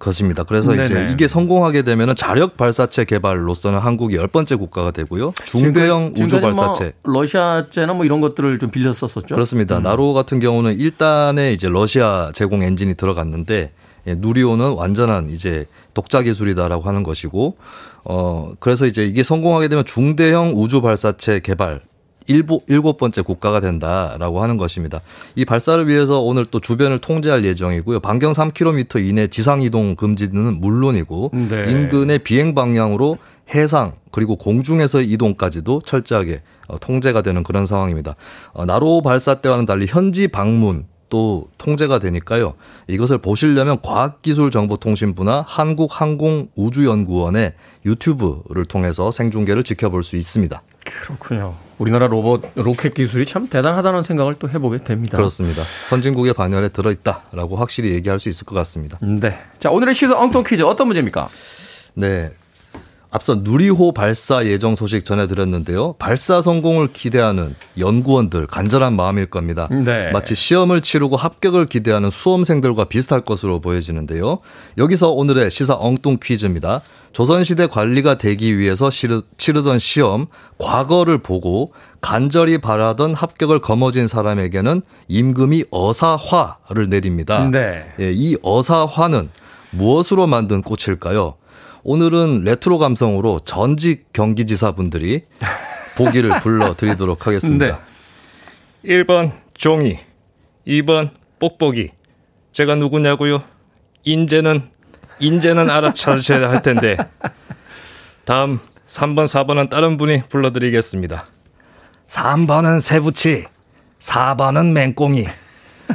것입니다. 0.00 0.42
그래서 0.42 0.72
네네. 0.72 0.84
이제 0.86 1.10
이게 1.12 1.28
성공하게 1.28 1.82
되면은 1.82 2.16
자력 2.16 2.56
발사체 2.56 3.04
개발로서는 3.04 3.78
한국이 3.78 4.16
열 4.16 4.26
번째 4.26 4.56
국가가 4.56 4.90
되고요. 4.90 5.34
중대형 5.44 6.14
지금, 6.14 6.26
우주 6.26 6.40
발사체. 6.40 6.94
뭐 7.04 7.20
러시아제나 7.20 7.92
뭐 7.92 8.04
이런 8.04 8.20
것들을 8.20 8.58
좀 8.58 8.70
빌렸었었죠. 8.70 9.36
그렇습니다. 9.36 9.76
음. 9.78 9.82
나로 9.84 10.12
같은 10.12 10.40
경우는 10.40 10.78
일단에 10.78 11.52
이제 11.52 11.68
러시아 11.68 12.32
제공 12.34 12.64
엔진이 12.64 12.94
들어갔는데 12.94 13.70
예, 14.06 14.14
누리호는 14.14 14.72
완전한 14.72 15.30
이제 15.30 15.66
독자 15.94 16.22
기술이다라고 16.22 16.88
하는 16.88 17.02
것이고 17.02 17.56
어 18.04 18.52
그래서 18.58 18.86
이제 18.86 19.04
이게 19.06 19.22
성공하게 19.22 19.68
되면 19.68 19.84
중대형 19.84 20.54
우주 20.56 20.80
발사체 20.80 21.40
개발 21.40 21.82
일곱, 22.30 22.64
일곱 22.68 22.96
번째 22.96 23.20
국가가 23.22 23.58
된다라고 23.60 24.40
하는 24.42 24.56
것입니다. 24.56 25.00
이 25.34 25.44
발사를 25.44 25.86
위해서 25.88 26.20
오늘 26.20 26.46
또 26.46 26.60
주변을 26.60 27.00
통제할 27.00 27.44
예정이고요. 27.44 27.98
반경 28.00 28.32
3km 28.32 29.04
이내 29.04 29.26
지상 29.26 29.60
이동 29.62 29.96
금지는 29.96 30.60
물론이고 30.60 31.32
네. 31.32 31.64
인근의 31.68 32.20
비행 32.20 32.54
방향으로 32.54 33.18
해상 33.52 33.94
그리고 34.12 34.36
공중에서 34.36 35.00
이동까지도 35.00 35.82
철저하게 35.84 36.42
어, 36.68 36.78
통제가 36.78 37.22
되는 37.22 37.42
그런 37.42 37.66
상황입니다. 37.66 38.14
어, 38.52 38.64
나로 38.64 39.02
발사 39.02 39.34
때와는 39.34 39.66
달리 39.66 39.86
현지 39.88 40.28
방문 40.28 40.86
또 41.08 41.48
통제가 41.58 41.98
되니까요. 41.98 42.54
이것을 42.86 43.18
보시려면 43.18 43.80
과학기술정보통신부나 43.82 45.44
한국항공우주연구원의 45.48 47.54
유튜브를 47.84 48.66
통해서 48.66 49.10
생중계를 49.10 49.64
지켜볼 49.64 50.04
수 50.04 50.14
있습니다. 50.14 50.62
그렇군요. 50.84 51.56
우리나라 51.80 52.08
로봇 52.08 52.42
로켓 52.56 52.92
기술이 52.92 53.24
참 53.24 53.48
대단하다는 53.48 54.02
생각을 54.02 54.34
또 54.38 54.50
해보게 54.50 54.78
됩니다. 54.84 55.16
그렇습니다. 55.16 55.62
선진국의 55.88 56.34
반열에 56.34 56.68
들어있다라고 56.68 57.56
확실히 57.56 57.92
얘기할 57.94 58.20
수 58.20 58.28
있을 58.28 58.44
것 58.44 58.54
같습니다. 58.56 58.98
네. 59.00 59.38
자 59.58 59.70
오늘의 59.70 59.94
시사 59.94 60.18
엉뚱 60.18 60.44
퀴즈 60.46 60.62
어떤 60.62 60.88
문제입니까? 60.88 61.30
네. 61.94 62.30
앞서 63.12 63.34
누리호 63.34 63.92
발사 63.92 64.46
예정 64.46 64.76
소식 64.76 65.04
전해드렸는데요. 65.04 65.94
발사 65.98 66.42
성공을 66.42 66.92
기대하는 66.92 67.56
연구원들 67.76 68.46
간절한 68.46 68.94
마음일 68.94 69.26
겁니다. 69.26 69.66
네. 69.68 70.12
마치 70.12 70.36
시험을 70.36 70.80
치르고 70.80 71.16
합격을 71.16 71.66
기대하는 71.66 72.10
수험생들과 72.10 72.84
비슷할 72.84 73.22
것으로 73.22 73.60
보여지는데요. 73.60 74.38
여기서 74.78 75.10
오늘의 75.10 75.50
시사 75.50 75.74
엉뚱 75.74 76.18
퀴즈입니다. 76.22 76.82
조선시대 77.12 77.66
관리가 77.66 78.18
되기 78.18 78.56
위해서 78.56 78.90
치르던 78.90 79.80
시험, 79.80 80.26
과거를 80.58 81.18
보고 81.18 81.72
간절히 82.00 82.58
바라던 82.58 83.14
합격을 83.14 83.60
거머쥔 83.60 84.06
사람에게는 84.06 84.82
임금이 85.08 85.64
어사화를 85.72 86.88
내립니다. 86.88 87.50
네. 87.50 87.84
예, 87.98 88.12
이 88.12 88.36
어사화는 88.40 89.30
무엇으로 89.72 90.28
만든 90.28 90.62
꽃일까요? 90.62 91.34
오늘은 91.82 92.42
레트로 92.44 92.78
감성으로 92.78 93.40
전직 93.44 94.12
경기지사분들이 94.12 95.22
보기를 95.96 96.40
불러드리도록 96.40 97.26
하겠습니다. 97.26 97.80
네. 98.82 99.02
1번 99.02 99.32
종이, 99.56 99.98
2번 100.66 101.10
뽁뽁이. 101.38 101.88
제가 102.52 102.74
누구냐고요? 102.74 103.42
인제는 104.04 104.68
인제는 105.20 105.70
알아차셔야 105.70 106.50
할 106.50 106.62
텐데. 106.62 106.96
다음 108.24 108.60
3번, 108.86 109.26
4번은 109.26 109.70
다른 109.70 109.96
분이 109.96 110.22
불러드리겠습니다. 110.28 111.24
3번은 112.08 112.80
세부치, 112.80 113.46
4번은 114.00 114.72
맹꽁이. 114.72 115.26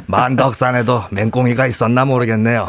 만덕산에도 0.06 1.04
맹꽁이가 1.10 1.66
있었나 1.66 2.04
모르겠네요. 2.04 2.68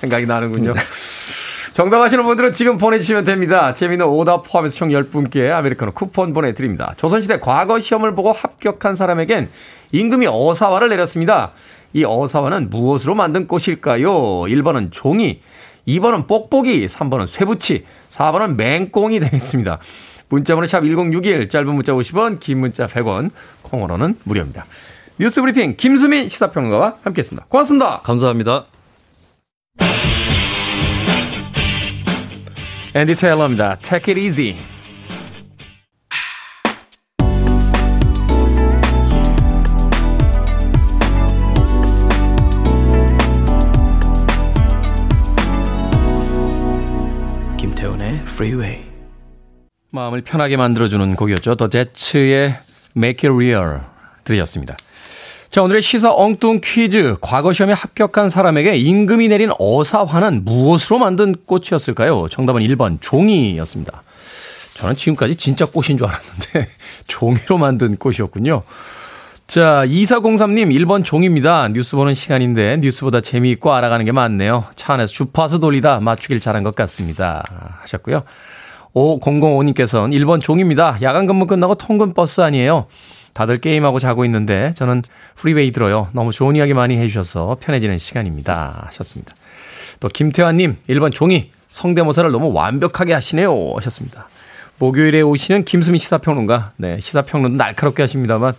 생각이 0.00 0.26
나는군요. 0.26 0.72
정답하시는 1.72 2.22
분들은 2.24 2.52
지금 2.52 2.76
보내주시면 2.76 3.24
됩니다. 3.24 3.72
재미있는 3.72 4.06
오답 4.06 4.44
포함해서 4.46 4.76
총 4.76 4.90
10분께 4.90 5.50
아메리카노 5.50 5.92
쿠폰 5.92 6.34
보내드립니다. 6.34 6.92
조선시대 6.98 7.40
과거 7.40 7.80
시험을 7.80 8.14
보고 8.14 8.30
합격한 8.30 8.94
사람에겐 8.94 9.48
임금이 9.92 10.26
어사화를 10.28 10.90
내렸습니다. 10.90 11.52
이 11.94 12.04
어사화는 12.04 12.68
무엇으로 12.68 13.14
만든 13.14 13.46
꽃일까요? 13.46 14.12
1번은 14.12 14.88
종이, 14.90 15.40
2번은 15.88 16.26
뽁뽁이, 16.26 16.86
3번은 16.86 17.26
쇠붙이, 17.26 17.86
4번은 18.10 18.56
맹꽁이 18.56 19.20
되겠습니다. 19.20 19.78
문자번호 20.28 20.66
샵 20.66 20.80
1061, 20.80 21.48
짧은 21.48 21.74
문자 21.74 21.92
50원, 21.92 22.38
긴 22.38 22.60
문자 22.60 22.86
100원, 22.86 23.30
콩으로는 23.62 24.18
무료입니다. 24.24 24.66
뉴스 25.18 25.40
브리핑 25.40 25.76
김수민 25.76 26.28
시사평가와 26.28 26.96
함께했습니다. 27.02 27.46
고맙습니다. 27.48 28.00
감사합니다. 28.00 28.66
앤디 32.94 33.14
테일러입니다. 33.14 33.78
Take 33.78 34.12
it 34.12 34.20
easy. 34.20 34.54
김태훈의 47.56 48.16
Freeway. 48.26 48.84
마음을 49.90 50.20
편하게 50.20 50.58
만들어주는 50.58 51.16
곡이었죠. 51.16 51.54
더 51.54 51.68
제츠의 51.68 52.58
Make 52.94 53.26
It 53.26 53.34
Real 53.34 53.80
들으셨습니다. 54.24 54.76
자, 55.52 55.60
오늘의 55.60 55.82
시사 55.82 56.10
엉뚱 56.10 56.62
퀴즈. 56.64 57.16
과거 57.20 57.52
시험에 57.52 57.74
합격한 57.74 58.30
사람에게 58.30 58.74
임금이 58.74 59.28
내린 59.28 59.50
어사화는 59.58 60.46
무엇으로 60.46 60.98
만든 60.98 61.34
꽃이었을까요? 61.44 62.28
정답은 62.30 62.62
1번 62.62 62.96
종이였습니다. 63.02 64.02
저는 64.72 64.96
지금까지 64.96 65.36
진짜 65.36 65.66
꽃인 65.66 65.98
줄 65.98 66.06
알았는데 66.06 66.68
종이로 67.06 67.58
만든 67.58 67.96
꽃이었군요. 67.96 68.62
자, 69.46 69.84
2403님 69.84 70.74
1번 70.74 71.04
종입니다. 71.04 71.68
뉴스 71.68 71.96
보는 71.96 72.14
시간인데 72.14 72.78
뉴스보다 72.78 73.20
재미있고 73.20 73.74
알아가는 73.74 74.06
게 74.06 74.12
많네요. 74.12 74.64
차 74.74 74.94
안에서 74.94 75.12
주파수 75.12 75.60
돌리다 75.60 76.00
맞추길 76.00 76.40
잘한 76.40 76.62
것 76.62 76.74
같습니다. 76.74 77.44
하셨고요. 77.82 78.22
5005님께서는 78.94 80.18
1번 80.18 80.40
종입니다. 80.40 80.96
야간 81.02 81.26
근무 81.26 81.46
끝나고 81.46 81.74
통근 81.74 82.14
버스 82.14 82.40
안이에요. 82.40 82.86
다들 83.32 83.58
게임하고 83.58 83.98
자고 83.98 84.24
있는데 84.24 84.72
저는 84.76 85.02
Freeway 85.36 85.72
들어요. 85.72 86.08
너무 86.12 86.32
좋은 86.32 86.56
이야기 86.56 86.74
많이 86.74 86.96
해주셔서 86.96 87.58
편해지는 87.60 87.98
시간입니다. 87.98 88.84
하셨습니다. 88.86 89.34
또 90.00 90.08
김태환님 90.08 90.76
1번 90.88 91.12
종이 91.12 91.50
성대모사를 91.70 92.30
너무 92.30 92.52
완벽하게 92.52 93.14
하시네요. 93.14 93.54
하셨습니다. 93.76 94.28
목요일에 94.78 95.20
오시는 95.20 95.64
김수민 95.64 95.98
시사평론가. 95.98 96.72
네, 96.76 96.98
시사평론도 97.00 97.56
날카롭게 97.56 98.02
하십니다만 98.02 98.52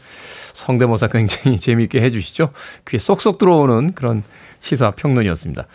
성대모사 0.54 1.08
굉장히 1.08 1.58
재미있게 1.60 2.02
해주시죠. 2.02 2.50
귀에 2.88 3.00
쏙쏙 3.00 3.38
들어오는 3.38 3.94
그런 3.94 4.24
시사평론이었습니다. 4.60 5.66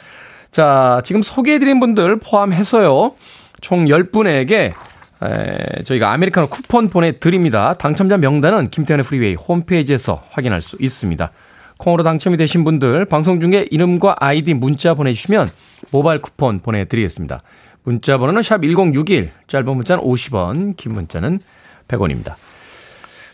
자, 0.51 1.01
지금 1.05 1.23
소개해드린 1.23 1.81
분들 1.81 2.17
포함해서요. 2.17 3.15
총 3.61 3.87
10분에게 3.87 4.73
에, 5.23 5.83
저희가 5.83 6.13
아메리카노 6.13 6.49
쿠폰 6.49 6.89
보내드립니다. 6.89 7.75
당첨자 7.75 8.17
명단은 8.17 8.69
김태훈의 8.69 9.05
Freeway 9.05 9.35
홈페이지에서 9.35 10.23
확인할 10.31 10.61
수 10.61 10.77
있습니다. 10.79 11.31
콩으로 11.79 12.03
당첨이 12.03 12.37
되신 12.37 12.65
분들 12.65 13.05
방송 13.05 13.41
중에 13.41 13.67
이름과 13.71 14.17
아이디 14.19 14.55
문자 14.55 14.95
보내주시면 14.95 15.51
모바일 15.91 16.21
쿠폰 16.21 16.61
보내드리겠습니다. 16.61 17.41
문자 17.85 18.19
번호는 18.19 18.43
샵 18.43 18.63
1061, 18.63 19.31
짧은 19.47 19.77
문자는 19.77 20.05
50원, 20.05 20.77
긴 20.77 20.93
문자는 20.93 21.41
100원입니다. 21.87 22.35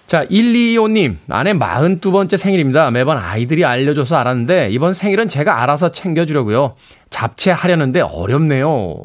자, 0.07 0.27
125님, 0.27 1.17
아내 1.29 1.55
42번째 1.55 2.37
생일입니다. 2.37 2.91
매번 2.91 3.17
아이들이 3.17 3.65
알려줘서 3.65 4.17
알았는데, 4.17 4.69
이번 4.71 4.93
생일은 4.93 5.29
제가 5.29 5.63
알아서 5.63 5.91
챙겨주려고요. 5.91 6.77
잡채하려는데 7.09 8.03
어렵네요. 8.03 9.03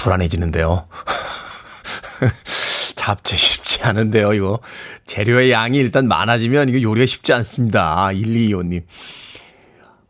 불안해지는데요. 0.00 0.86
잡채 2.96 3.36
쉽지 3.36 3.84
않은데요, 3.84 4.34
이거. 4.34 4.60
재료의 5.06 5.50
양이 5.50 5.78
일단 5.78 6.08
많아지면 6.08 6.68
이거 6.68 6.82
요리가 6.82 7.06
쉽지 7.06 7.32
않습니다. 7.32 8.08
125님. 8.12 8.82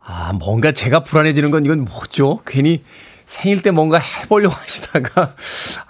아, 0.01 0.33
뭔가 0.33 0.71
제가 0.71 1.03
불안해지는 1.03 1.51
건 1.51 1.65
이건 1.65 1.85
뭐죠? 1.85 2.41
괜히 2.45 2.79
생일 3.25 3.61
때 3.61 3.71
뭔가 3.71 3.99
해보려고 3.99 4.55
하시다가 4.55 5.35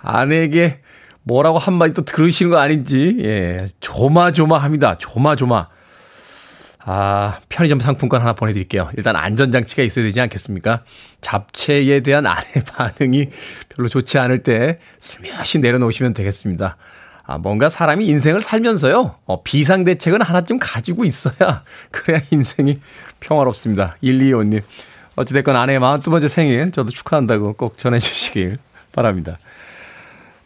아내에게 0.02 0.82
뭐라고 1.24 1.58
한마디 1.58 1.94
또 1.94 2.02
들으시는 2.02 2.52
거 2.52 2.58
아닌지, 2.58 3.18
예, 3.22 3.68
조마조마합니다. 3.80 4.98
조마조마. 4.98 5.68
아, 6.86 7.40
편의점 7.50 7.82
상품권 7.82 8.22
하나 8.22 8.34
보내드릴게요. 8.34 8.90
일단 8.96 9.16
안전장치가 9.16 9.84
있어야 9.84 10.06
되지 10.06 10.22
않겠습니까? 10.22 10.84
잡채에 11.22 12.00
대한 12.02 12.26
아내 12.26 12.46
반응이 12.66 13.30
별로 13.70 13.90
좋지 13.90 14.18
않을 14.18 14.40
때 14.40 14.80
슬며시 14.98 15.60
내려놓으시면 15.60 16.14
되겠습니다. 16.14 16.78
아, 17.26 17.38
뭔가 17.38 17.70
사람이 17.70 18.08
인생을 18.08 18.42
살면서요, 18.42 19.18
어, 19.26 19.44
비상대책은 19.44 20.22
하나쯤 20.22 20.58
가지고 20.60 21.06
있어야, 21.06 21.64
그래야 21.92 22.22
인생이 22.32 22.80
평화롭습니다. 23.20 23.98
125님. 24.02 24.64
어찌됐건 25.16 25.56
아내의 25.56 25.80
42번째 25.80 26.28
생일, 26.28 26.72
저도 26.72 26.90
축하한다고 26.92 27.54
꼭 27.54 27.78
전해주시길 27.78 28.58
바랍니다. 28.94 29.38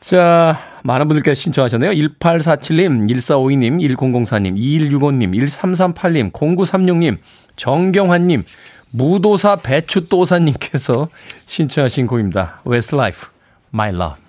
자, 0.03 0.59
많은 0.83 1.07
분들께서 1.07 1.39
신청하셨네요. 1.39 1.91
1847님, 1.91 3.07
1452님, 3.09 3.95
1004님, 3.95 4.57
2165님, 4.57 5.33
1338님, 5.33 6.31
0936님, 6.33 7.19
정경환님, 7.55 8.43
무도사 8.91 9.55
배추도사님께서 9.55 11.07
신청하신 11.45 12.07
곡입니다. 12.07 12.59
Westlife, 12.67 13.29
My 13.73 13.91
Love. 13.91 14.21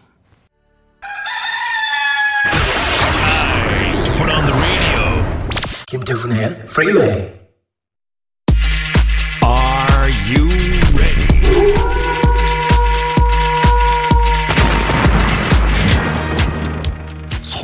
김태훈의 5.88 6.62
Freeway. 6.68 7.32
Are 9.42 10.10
you 10.28 10.63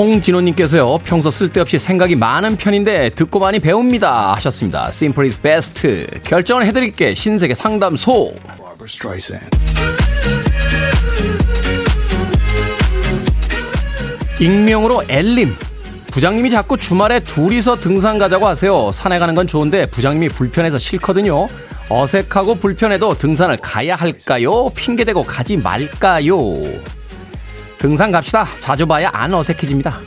송진호님께서요, 0.01 0.97
평소 1.05 1.31
쓸데없이 1.31 1.79
생각이 1.79 2.17
많은 2.17 2.57
편인데 2.57 3.11
듣고 3.11 3.39
많이 3.39 3.59
배웁니다. 3.59 4.33
하셨습니다. 4.37 4.87
Simple 4.89 5.29
is 5.29 5.39
best. 5.43 6.07
결정을 6.23 6.65
해드릴게. 6.65 7.15
신세계 7.15 7.55
상담소. 7.55 8.33
익명으로 14.41 15.03
엘림. 15.07 15.55
부장님이 16.11 16.49
자꾸 16.49 16.79
주말에 16.79 17.21
둘이서 17.21 17.81
등산 17.81 18.17
가자고 18.17 18.47
하세요. 18.47 18.91
산에 18.93 19.19
가는 19.19 19.35
건 19.35 19.47
좋은데 19.47 19.85
부장님이 19.85 20.31
불편해서 20.31 20.79
싫거든요. 20.79 21.45
어색하고 21.91 22.55
불편해도 22.55 23.19
등산을 23.19 23.59
가야 23.59 23.97
할까요? 23.97 24.71
핑계대고 24.75 25.25
가지 25.25 25.59
말까요? 25.59 26.55
등산 27.81 28.13
갑시다. 28.13 28.47
자주 28.59 28.87
봐야 28.87 29.09
안 29.11 29.33
어색해집니다. 29.33 29.99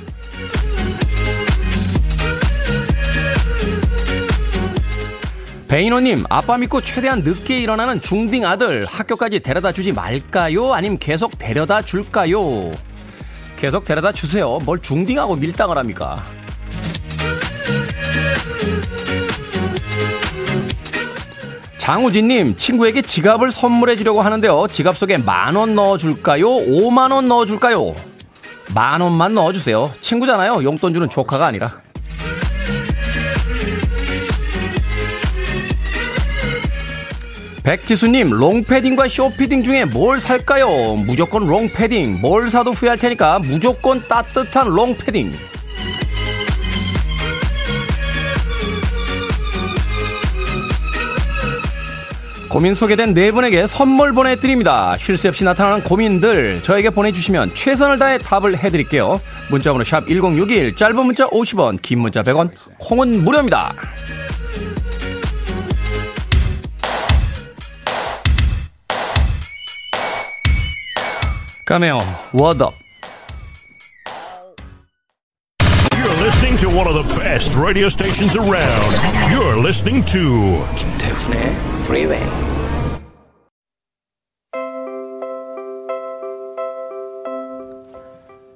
베이노님, 5.67 6.25
아빠 6.29 6.55
믿고 6.59 6.81
최대한 6.81 7.23
늦게 7.23 7.57
일어나는 7.57 7.99
중딩 7.99 8.45
아들 8.45 8.85
학교까지 8.85 9.39
데려다 9.39 9.71
주지 9.71 9.91
말까요? 9.91 10.71
아님 10.71 10.99
계속 10.99 11.39
데려다 11.39 11.81
줄까요? 11.81 12.71
계속 13.57 13.85
데려다 13.85 14.11
주세요. 14.11 14.59
뭘 14.63 14.79
중딩하고 14.79 15.35
밀당을 15.35 15.75
합니까? 15.75 16.23
장우진님, 21.87 22.55
친구에게 22.55 23.01
지갑을 23.01 23.51
선물해 23.51 23.97
주려고 23.97 24.21
하는데요. 24.21 24.67
지갑 24.71 24.97
속에 24.97 25.17
만 25.17 25.53
원 25.57 25.75
넣어줄까요? 25.75 26.47
5만 26.47 27.11
원 27.11 27.27
넣어줄까요? 27.27 27.93
만 28.73 29.01
원만 29.01 29.33
넣어주세요. 29.35 29.91
친구잖아요. 29.99 30.63
용돈 30.63 30.93
주는 30.93 31.09
조카가 31.09 31.45
아니라. 31.45 31.81
백지수님, 37.63 38.29
롱패딩과 38.29 39.07
숏패딩 39.07 39.63
중에 39.63 39.85
뭘 39.85 40.19
살까요? 40.19 40.95
무조건 40.95 41.47
롱패딩. 41.47 42.19
뭘 42.19 42.49
사도 42.49 42.71
후회할 42.71 42.97
테니까 42.97 43.39
무조건 43.39 44.05
따뜻한 44.07 44.67
롱패딩. 44.67 45.31
고민 52.53 52.75
소개된 52.75 53.15
네 53.15 53.31
분에게 53.31 53.65
선물 53.65 54.13
보내드립니다. 54.13 54.95
쉴 54.99 55.17
새 55.17 55.27
없이 55.27 55.43
나타나는 55.43 55.83
고민들 55.83 56.61
저에게 56.61 56.91
보내주시면 56.91 57.55
최선을 57.55 57.97
다해 57.97 58.19
답을 58.19 58.59
해드릴게요. 58.59 59.19
문자번호 59.49 59.83
샵 59.83 60.05
1061, 60.05 60.75
짧은 60.75 60.95
문자 61.03 61.27
50원, 61.29 61.81
긴 61.81 62.01
문자 62.01 62.21
100원, 62.21 62.51
콩은 62.77 63.23
무료입니다. 63.23 63.73
까메온, 71.65 72.01
워드업. 72.33 72.75
listening 76.21 76.55
to 76.57 76.69
one 76.69 76.87
of 76.87 76.93
the 76.93 77.19
best 77.19 77.53
radio 77.55 77.89
stations 77.89 78.37
around. 78.37 78.93
You're 79.33 79.57
listening 79.57 80.05
to 80.05 80.63
김태훈의 80.77 81.72
Freeway. 81.83 82.23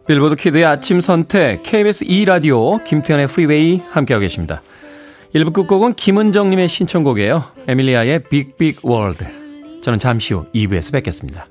Billboard 0.07 0.35
Kid의 0.37 0.63
아침 0.63 1.01
선택 1.01 1.63
KBS 1.63 2.05
2 2.07 2.25
라디오 2.25 2.77
김태훈의 2.77 3.25
Freeway 3.25 3.81
함께하고 3.91 4.21
계십니다. 4.21 4.61
1부 5.35 5.51
끝곡은 5.51 5.93
김은정님의 5.93 6.69
신청곡이에요. 6.69 7.43
Emilia의 7.67 8.23
Big 8.29 8.54
Big 8.54 8.79
World. 8.83 9.25
저는 9.81 9.99
잠시 9.99 10.33
후 10.33 10.45
2부에서 10.55 10.93
뵙겠습니다. 10.93 11.47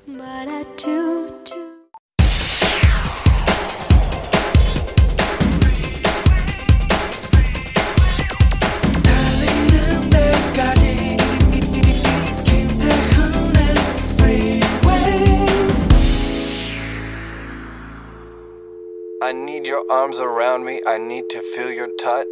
Your 19.67 19.83
arms 19.91 20.17
around 20.19 20.63
me. 20.63 20.81
I 20.87 20.95
need 20.97 21.27
to 21.29 21.41
feel 21.53 21.73
your 21.73 21.89
touch. 21.97 22.25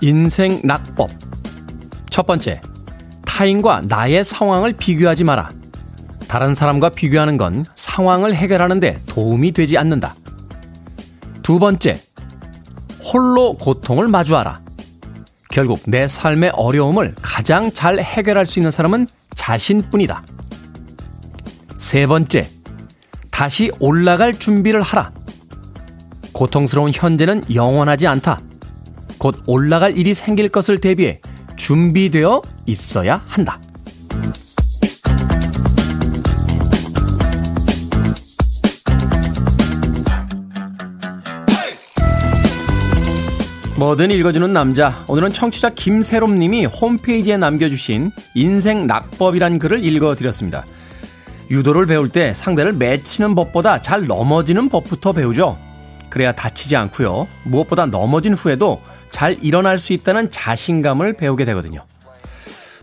인생 0.00 0.60
낙법. 0.64 1.10
첫 2.10 2.26
번째, 2.26 2.60
타인과 3.24 3.82
나의 3.86 4.24
상황을 4.24 4.72
비교하지 4.72 5.22
마라. 5.24 5.50
다른 6.26 6.54
사람과 6.54 6.88
비교하는 6.88 7.36
건 7.36 7.64
상황을 7.76 8.34
해결하는데 8.34 9.02
도움이 9.06 9.52
되지 9.52 9.78
않는다. 9.78 10.16
두 11.42 11.60
번째, 11.60 12.02
홀로 13.12 13.54
고통을 13.54 14.08
마주하라. 14.08 14.69
결국 15.50 15.82
내 15.86 16.06
삶의 16.06 16.50
어려움을 16.54 17.14
가장 17.20 17.72
잘 17.72 17.98
해결할 17.98 18.46
수 18.46 18.58
있는 18.58 18.70
사람은 18.70 19.08
자신뿐이다. 19.34 20.22
세 21.78 22.06
번째, 22.06 22.50
다시 23.30 23.70
올라갈 23.80 24.38
준비를 24.38 24.80
하라. 24.82 25.12
고통스러운 26.32 26.92
현재는 26.94 27.44
영원하지 27.52 28.06
않다. 28.06 28.40
곧 29.18 29.42
올라갈 29.46 29.96
일이 29.96 30.14
생길 30.14 30.48
것을 30.48 30.78
대비해 30.78 31.20
준비되어 31.56 32.40
있어야 32.66 33.22
한다. 33.28 33.60
뭐든 43.80 44.10
읽어주는 44.10 44.52
남자. 44.52 45.06
오늘은 45.08 45.32
청취자 45.32 45.70
김세롬님이 45.70 46.66
홈페이지에 46.66 47.38
남겨주신 47.38 48.12
인생 48.34 48.86
낙법이란 48.86 49.58
글을 49.58 49.82
읽어드렸습니다. 49.82 50.66
유도를 51.50 51.86
배울 51.86 52.10
때 52.10 52.34
상대를 52.34 52.74
맺히는 52.74 53.34
법보다 53.34 53.80
잘 53.80 54.06
넘어지는 54.06 54.68
법부터 54.68 55.14
배우죠. 55.14 55.56
그래야 56.10 56.32
다치지 56.32 56.76
않고요. 56.76 57.26
무엇보다 57.44 57.86
넘어진 57.86 58.34
후에도 58.34 58.82
잘 59.08 59.38
일어날 59.40 59.78
수 59.78 59.94
있다는 59.94 60.30
자신감을 60.30 61.14
배우게 61.14 61.46
되거든요. 61.46 61.86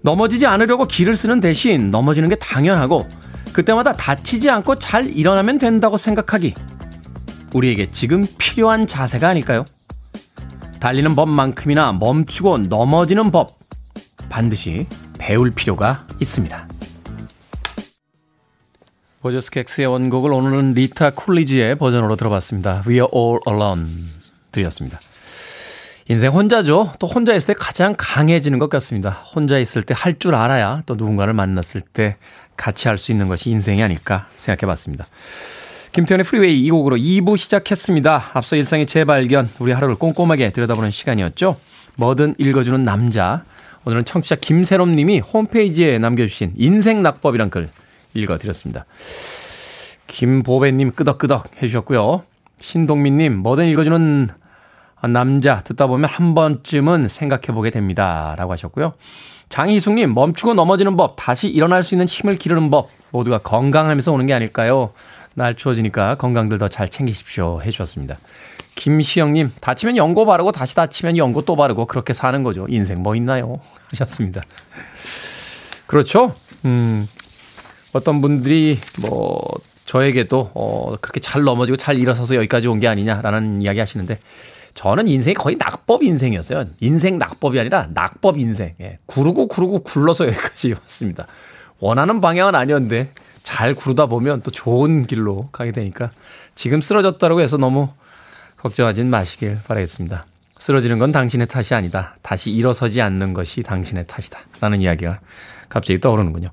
넘어지지 0.02 0.48
않으려고 0.48 0.88
길을 0.88 1.16
쓰는 1.16 1.42
대신 1.42 1.92
넘어지는 1.92 2.28
게 2.28 2.34
당연하고 2.38 3.08
그때마다 3.54 3.94
다치지 3.94 4.50
않고 4.50 4.78
잘 4.78 5.06
일어나면 5.16 5.60
된다고 5.60 5.96
생각하기. 5.96 6.56
우리에게 7.54 7.92
지금 7.92 8.26
필요한 8.40 8.88
자세가 8.88 9.30
아닐까요? 9.30 9.64
달리는 10.80 11.16
법만큼이나 11.16 11.94
멈추고 11.94 12.60
넘어지는 12.60 13.32
법 13.32 13.58
반드시 14.30 14.86
배울 15.18 15.52
필요가 15.52 16.06
있습니다. 16.20 16.68
보저스켑스의 19.22 19.88
원곡을 19.88 20.32
오늘은 20.32 20.74
리타 20.74 21.12
쿨리지의 21.12 21.76
버전으로 21.78 22.16
들어봤습니다. 22.16 22.84
We 22.88 22.96
are 22.96 23.08
all 23.13 23.40
alone 23.48 23.88
들렸습니다. 24.52 25.00
인생 26.10 26.32
혼자죠. 26.32 26.94
또 27.00 27.08
혼자 27.08 27.34
있을 27.34 27.48
때 27.48 27.54
가장 27.54 27.94
강해지는 27.98 28.60
것 28.60 28.70
같습니다. 28.70 29.10
혼자 29.36 29.58
있을 29.60 29.84
때 29.84 29.94
할 29.94 30.20
줄 30.20 30.36
알아야 30.36 30.84
또 30.86 30.96
누군가를 30.96 31.34
만났을 31.34 31.82
때 31.82 32.16
같이 32.56 32.88
할 32.88 32.98
수 32.98 33.12
있는 33.12 33.28
것이 33.28 33.50
인생이 33.50 33.84
아닐까 33.84 34.28
생각해 34.38 34.68
봤습니다. 34.70 35.06
김태훈의 35.98 36.26
Freeway 36.26 36.63
이 36.64 36.70
곡으로 36.70 36.96
2부 36.96 37.38
시작했습니다. 37.38 38.26
앞서 38.34 38.56
일상의 38.56 38.86
재발견, 38.86 39.50
우리 39.58 39.72
하루를 39.72 39.96
꼼꼼하게 39.96 40.52
들여다보는 40.52 40.92
시간이었죠. 40.92 41.58
뭐든 41.96 42.36
읽어주는 42.38 42.84
남자. 42.84 43.46
오늘은 43.84 44.06
청취자 44.06 44.36
김세롬 44.36 44.96
님이 44.96 45.22
홈페이지에 45.22 45.98
남겨주신 45.98 46.54
인생 46.56 47.02
낙법이란 47.02 47.50
글 47.50 47.68
읽어드렸습니다. 48.14 48.86
김보배 50.06 50.72
님 50.74 50.92
끄덕끄덕 50.92 51.50
해주셨고요. 51.64 52.22
신동민 52.62 53.18
님, 53.18 53.36
뭐든 53.36 53.66
읽어주는 53.66 54.30
남자 55.10 55.64
듣다 55.64 55.88
보면 55.88 56.08
한 56.08 56.36
번쯤은 56.36 57.08
생각해보게 57.08 57.72
됩니다. 57.72 58.36
라고 58.38 58.52
하셨고요. 58.52 58.94
장희숙님, 59.50 60.14
멈추고 60.14 60.54
넘어지는 60.54 60.96
법, 60.96 61.16
다시 61.16 61.48
일어날 61.48 61.82
수 61.82 61.96
있는 61.96 62.06
힘을 62.06 62.36
기르는 62.36 62.70
법, 62.70 62.92
모두가 63.10 63.40
건강하면서 63.40 64.12
오는 64.12 64.28
게 64.28 64.36
아닐까요? 64.36 64.92
날 65.38 65.54
추워지니까 65.56 66.15
건강들 66.15 66.58
더 66.58 66.67
잘 66.67 66.89
챙기십시오. 66.89 67.62
해주셨습니다. 67.62 68.17
김시영님, 68.73 69.52
다치면 69.62 69.95
연고 69.95 70.26
바르고 70.26 70.52
다시 70.52 70.73
다치면 70.76 71.15
연고 71.17 71.43
또 71.43 71.56
바르고 71.56 71.86
그렇게 71.86 72.13
사는 72.13 72.41
거죠. 72.41 72.65
인생 72.69 73.04
뭐 73.04 73.15
있나요? 73.15 73.60
하셨습니다. 73.91 74.41
그렇죠. 75.86 76.34
음, 76.65 77.08
어떤 77.93 78.19
분들이 78.19 78.80
뭐, 79.08 79.39
저에게도, 79.86 80.52
어, 80.56 80.95
그렇게 81.00 81.19
잘 81.19 81.43
넘어지고 81.43 81.78
잘 81.78 81.97
일어서서 82.00 82.36
여기까지 82.36 82.67
온 82.67 82.80
게 82.80 82.88
아니냐라는 82.88 83.62
이야기 83.62 83.80
하시는데, 83.80 84.19
저는 84.73 85.08
인생이 85.08 85.34
거의 85.36 85.56
낙법 85.58 86.04
인생이었어요. 86.04 86.65
인생 86.82 87.17
낙법이 87.19 87.60
아니라 87.60 87.88
낙법 87.93 88.38
인생. 88.39 88.73
예. 88.82 88.97
구르고 89.06 89.47
구르고 89.47 89.84
굴러서 89.84 90.28
여기까지 90.28 90.73
왔습니다. 90.73 91.26
원하는 91.80 92.21
방향은 92.21 92.54
아니었는데, 92.56 93.12
잘 93.48 93.74
구르다 93.74 94.08
보면 94.08 94.42
또 94.42 94.52
좋은 94.52 95.04
길로 95.04 95.48
가게 95.54 95.72
되니까 95.72 96.12
지금 96.54 96.82
쓰러졌다고 96.82 97.40
해서 97.40 97.56
너무 97.56 97.88
걱정하진 98.58 99.10
마시길 99.10 99.60
바라겠습니다. 99.66 100.26
쓰러지는 100.58 101.00
건 101.00 101.14
당신의 101.14 101.48
탓이 101.48 101.74
아니다. 101.74 102.18
다시 102.22 102.52
일어서지 102.52 103.02
않는 103.02 103.34
것이 103.34 103.64
당신의 103.64 104.04
탓이다. 104.06 104.38
라는 104.60 104.82
이야기가 104.82 105.22
갑자기 105.70 106.02
떠오르는군요. 106.02 106.50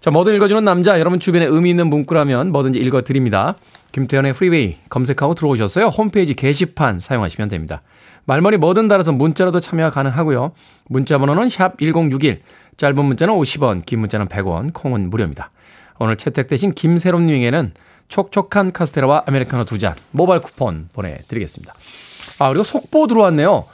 자, 0.00 0.10
뭐든 0.10 0.34
읽어주는 0.34 0.62
남자, 0.62 1.00
여러분 1.00 1.20
주변에 1.20 1.46
의미 1.46 1.70
있는 1.70 1.86
문구라면 1.86 2.52
뭐든지 2.52 2.80
읽어드립니다. 2.80 3.56
김태훈의 3.92 4.34
Freeway 4.34 4.76
검색하고 4.90 5.34
들어오셨어요. 5.34 5.86
홈페이지 5.86 6.34
게시판 6.34 7.00
사용하시면 7.00 7.48
됩니다. 7.48 7.80
말머리 8.26 8.58
뭐든 8.58 8.88
달아서 8.88 9.12
문자로도 9.12 9.60
참여가 9.60 9.88
가능하고요. 9.88 10.52
문자 10.90 11.16
번호는 11.16 11.48
샵 11.48 11.78
1061, 11.78 12.42
짧은 12.76 13.02
문자는 13.02 13.32
50원, 13.32 13.86
긴 13.86 14.00
문자는 14.00 14.26
100원, 14.26 14.74
콩은 14.74 15.08
무료입니다. 15.08 15.50
오늘 15.98 16.16
채택되신 16.16 16.72
김세롬 16.72 17.26
님에게는 17.26 17.72
촉촉한 18.08 18.72
카스테라와 18.72 19.24
아메리카노 19.26 19.64
두 19.64 19.78
잔 19.78 19.94
모바일 20.10 20.40
쿠폰 20.42 20.88
보내드리겠습니다. 20.92 21.74
아 22.38 22.48
그리고 22.48 22.64
속보 22.64 23.06
들어왔네요. 23.08 23.64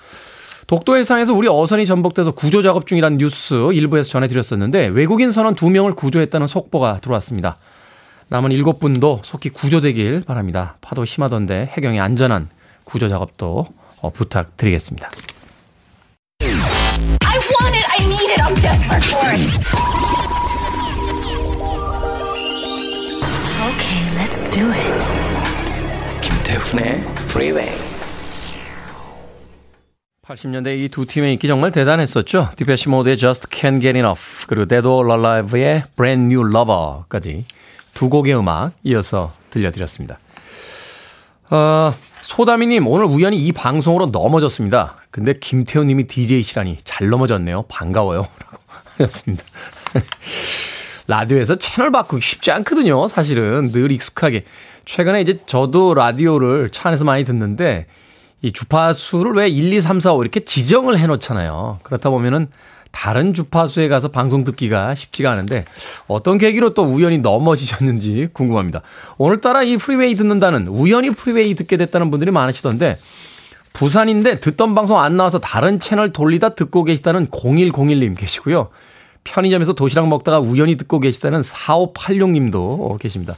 독도 0.66 0.96
해상에서 0.96 1.35
우리 1.35 1.48
어선이 1.48 1.85
전복돼서 1.87 2.32
구조 2.32 2.62
작업 2.62 2.87
중이라는 2.87 3.18
뉴스 3.18 3.54
일부에서 3.72 4.08
전해드렸었는데 4.11 4.87
외국인 4.87 5.32
선원 5.32 5.54
두 5.54 5.68
명을 5.68 5.92
구조했다는 5.92 6.46
속보가 6.46 7.00
들어왔습니다. 7.02 7.56
남은 8.28 8.52
일곱 8.52 8.80
분도 8.80 9.20
속히 9.24 9.50
구조되길 9.50 10.22
바랍니다. 10.26 10.76
파도 10.80 11.04
심하던데 11.04 11.68
해경의 11.72 12.00
안전한 12.00 12.48
구조 12.85 13.08
작업도 13.08 13.66
어, 14.00 14.11
부탁드리겠습니다. 14.11 15.11
Okay, 23.62 24.03
let's 24.18 24.40
do 24.51 24.66
it. 24.72 26.20
김태훈의 26.20 27.05
Freeway. 27.31 27.70
80년대 30.27 30.79
이 30.79 30.88
두 30.88 31.07
팀의 31.07 31.35
인기 31.35 31.46
정말 31.46 31.70
대단했었죠. 31.70 32.48
디페시 32.57 32.88
모드의 32.88 33.16
Just 33.16 33.48
Can't 33.48 33.81
Get 33.81 33.96
Enough 33.96 34.20
그리고 34.48 34.66
Dead 34.66 34.87
or 34.87 35.09
Alive의 35.12 35.85
Brand 35.96 36.35
New 36.35 36.48
Lover까지 36.48 37.44
두 37.94 38.09
곡의 38.09 38.37
음악 38.37 38.72
이어서 38.85 39.33
들려드렸습니다. 39.51 40.18
어, 41.51 41.94
소다미님 42.22 42.87
오늘 42.87 43.05
우연히 43.07 43.38
이 43.38 43.53
방송으로 43.53 44.07
넘어졌습니다. 44.07 44.96
근데 45.11 45.35
김태훈님이 45.38 46.07
DJ시라니 46.07 46.79
잘 46.85 47.09
넘어졌네요. 47.11 47.62
반가워요. 47.68 48.20
라고 48.40 48.59
하셨습니다. 48.98 49.44
라디오에서 51.08 51.56
채널 51.56 51.90
바꾸기 51.90 52.22
쉽지 52.22 52.50
않거든요. 52.50 53.06
사실은 53.06 53.72
늘 53.72 53.92
익숙하게. 53.92 54.44
최근에 54.84 55.20
이제 55.20 55.40
저도 55.46 55.94
라디오를 55.94 56.70
차 56.70 56.88
안에서 56.88 57.04
많이 57.04 57.24
듣는데 57.24 57.86
이 58.42 58.52
주파수를 58.52 59.32
왜 59.32 59.48
1, 59.48 59.72
2, 59.72 59.80
3, 59.80 60.00
4, 60.00 60.14
5 60.14 60.22
이렇게 60.22 60.40
지정을 60.40 60.98
해 60.98 61.06
놓잖아요. 61.06 61.80
그렇다 61.82 62.10
보면은 62.10 62.48
다른 62.90 63.32
주파수에 63.32 63.88
가서 63.88 64.08
방송 64.08 64.44
듣기가 64.44 64.94
쉽지가 64.94 65.30
않은데 65.30 65.64
어떤 66.08 66.38
계기로 66.38 66.74
또 66.74 66.82
우연히 66.82 67.18
넘어지셨는지 67.18 68.28
궁금합니다. 68.32 68.82
오늘따라 69.16 69.62
이 69.62 69.76
Freeway 69.76 70.14
듣는다는 70.14 70.68
우연히 70.68 71.10
Freeway 71.11 71.54
듣게 71.54 71.76
됐다는 71.76 72.10
분들이 72.10 72.30
많으시던데 72.30 72.98
부산인데 73.72 74.40
듣던 74.40 74.74
방송 74.74 74.98
안 74.98 75.16
나와서 75.16 75.38
다른 75.38 75.80
채널 75.80 76.12
돌리다 76.12 76.50
듣고 76.50 76.84
계시다는 76.84 77.28
0101님 77.28 78.18
계시고요. 78.18 78.68
편의점에서 79.24 79.74
도시락 79.74 80.08
먹다가 80.08 80.40
우연히 80.40 80.76
듣고 80.76 81.00
계시다는 81.00 81.40
4586님도 81.40 82.98
계십니다. 82.98 83.35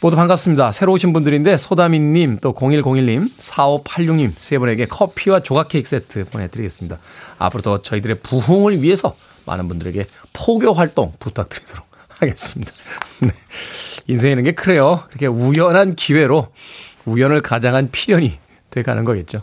모두 0.00 0.16
반갑습니다. 0.16 0.72
새로 0.72 0.92
오신 0.92 1.12
분들인데 1.14 1.56
소다민님, 1.56 2.38
또 2.42 2.52
0101님, 2.52 3.30
4586님 3.38 4.32
세 4.36 4.58
분에게 4.58 4.84
커피와 4.84 5.40
조각 5.40 5.68
케이크 5.68 5.88
세트 5.88 6.26
보내드리겠습니다. 6.26 6.98
앞으로도 7.38 7.80
저희들의 7.80 8.18
부흥을 8.22 8.82
위해서 8.82 9.16
많은 9.46 9.66
분들에게 9.68 10.06
포교 10.32 10.72
활동 10.74 11.12
부탁드리도록 11.18 11.86
하겠습니다. 12.08 12.72
네. 13.20 13.30
인생이라는 14.06 14.44
게 14.44 14.52
그래요. 14.52 15.04
그렇게 15.08 15.26
우연한 15.26 15.96
기회로 15.96 16.48
우연을 17.06 17.40
가장한 17.40 17.90
필연이 17.90 18.38
돼가는 18.70 19.04
거겠죠. 19.04 19.40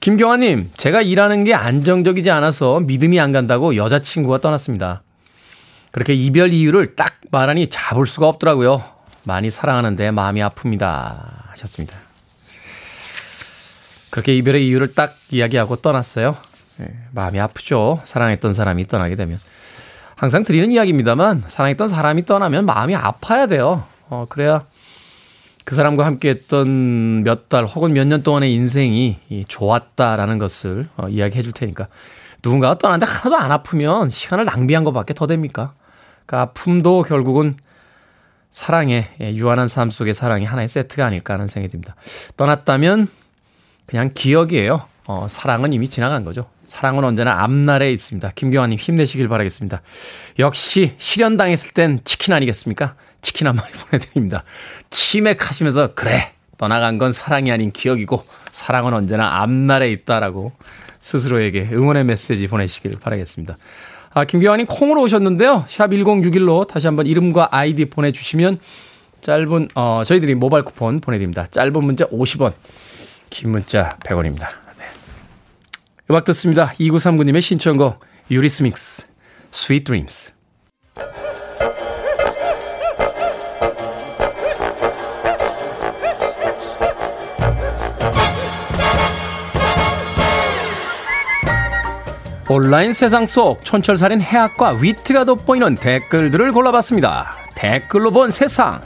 김경아님, 0.00 0.70
제가 0.78 1.02
일하는 1.02 1.44
게 1.44 1.52
안정적이지 1.52 2.30
않아서 2.30 2.80
믿음이 2.80 3.20
안 3.20 3.32
간다고 3.32 3.76
여자친구가 3.76 4.40
떠났습니다. 4.40 5.02
그렇게 5.92 6.14
이별 6.14 6.54
이유를 6.54 6.96
딱 6.96 7.20
말하니 7.30 7.68
잡을 7.68 8.06
수가 8.06 8.26
없더라고요. 8.28 8.82
많이 9.24 9.50
사랑하는데 9.50 10.10
마음이 10.12 10.40
아픕니다. 10.40 11.50
하셨습니다. 11.50 11.96
그렇게 14.08 14.34
이별의 14.36 14.66
이유를 14.66 14.94
딱 14.94 15.14
이야기하고 15.30 15.76
떠났어요. 15.76 16.34
네, 16.78 16.86
마음이 17.12 17.38
아프죠. 17.38 18.00
사랑했던 18.04 18.54
사람이 18.54 18.88
떠나게 18.88 19.16
되면. 19.16 19.38
항상 20.16 20.44
드리는 20.44 20.70
이야기입니다만, 20.72 21.44
사랑했던 21.46 21.88
사람이 21.88 22.24
떠나면 22.24 22.64
마음이 22.64 22.96
아파야 22.96 23.46
돼요. 23.46 23.84
어, 24.08 24.24
그래야 24.28 24.64
그 25.64 25.74
사람과 25.74 26.06
함께 26.06 26.30
했던 26.30 27.22
몇 27.22 27.48
달 27.48 27.64
혹은 27.64 27.92
몇 27.92 28.06
년 28.06 28.22
동안의 28.22 28.52
인생이 28.54 29.16
좋았다라는 29.48 30.38
것을 30.38 30.86
어, 30.96 31.08
이야기해 31.08 31.42
줄 31.42 31.52
테니까. 31.52 31.88
누군가가 32.42 32.78
떠났는데 32.78 33.06
하나도 33.10 33.36
안 33.36 33.52
아프면 33.52 34.08
시간을 34.10 34.44
낭비한 34.44 34.84
것밖에 34.84 35.12
더 35.14 35.26
됩니까? 35.26 35.74
그 36.26 36.36
아픔도 36.36 37.02
결국은 37.02 37.56
사랑의 38.50 39.08
예, 39.20 39.34
유한한 39.34 39.68
삶 39.68 39.90
속의 39.90 40.14
사랑이 40.14 40.44
하나의 40.44 40.68
세트가 40.68 41.06
아닐까 41.06 41.34
하는 41.34 41.46
생각이 41.46 41.70
듭니다. 41.70 41.94
떠났다면 42.36 43.08
그냥 43.86 44.10
기억이에요. 44.14 44.82
어, 45.06 45.26
사랑은 45.28 45.72
이미 45.72 45.88
지나간 45.88 46.24
거죠. 46.24 46.48
사랑은 46.66 47.02
언제나 47.04 47.42
앞날에 47.42 47.92
있습니다. 47.92 48.30
김경환님 48.36 48.78
힘내시길 48.78 49.28
바라겠습니다. 49.28 49.82
역시 50.38 50.94
실현당했을 50.98 51.72
땐 51.72 51.98
치킨 52.04 52.32
아니겠습니까? 52.32 52.94
치킨 53.22 53.46
한 53.46 53.56
마리 53.56 53.72
보내드립니다. 53.90 54.44
치맥하시면서 54.90 55.94
그래 55.94 56.32
떠나간 56.58 56.98
건 56.98 57.12
사랑이 57.12 57.50
아닌 57.50 57.70
기억이고 57.70 58.22
사랑은 58.52 58.92
언제나 58.92 59.42
앞날에 59.42 59.90
있다라고 59.92 60.52
스스로에게 61.00 61.70
응원의 61.72 62.04
메시지 62.04 62.46
보내시길 62.46 62.98
바라겠습니다. 63.00 63.56
아, 64.12 64.24
김경환님 64.24 64.66
콩으로 64.66 65.02
오셨는데요. 65.02 65.66
샵 65.68 65.88
1061로 65.88 66.66
다시 66.66 66.86
한번 66.86 67.06
이름과 67.06 67.48
아이디 67.52 67.86
보내주시면 67.86 68.58
짧은, 69.22 69.68
어, 69.74 70.02
저희들이 70.04 70.34
모바일 70.34 70.64
쿠폰 70.64 71.00
보내드립니다. 71.00 71.46
짧은 71.46 71.84
문자 71.84 72.06
50원, 72.06 72.54
긴 73.28 73.50
문자 73.50 73.96
100원입니다. 74.04 74.48
네. 74.78 74.86
음악 76.10 76.24
듣습니다. 76.24 76.72
2939님의 76.80 77.40
신청곡, 77.40 78.00
유리스믹스, 78.30 79.06
Sweet 79.52 79.84
Dreams. 79.84 80.32
온라인 92.52 92.92
세상 92.92 93.28
속 93.28 93.64
촌철살인 93.64 94.20
해학과 94.20 94.70
위트가 94.70 95.22
돋보이는 95.22 95.76
댓글들을 95.76 96.50
골라봤습니다. 96.50 97.30
댓글로 97.54 98.10
본 98.10 98.32
세상. 98.32 98.80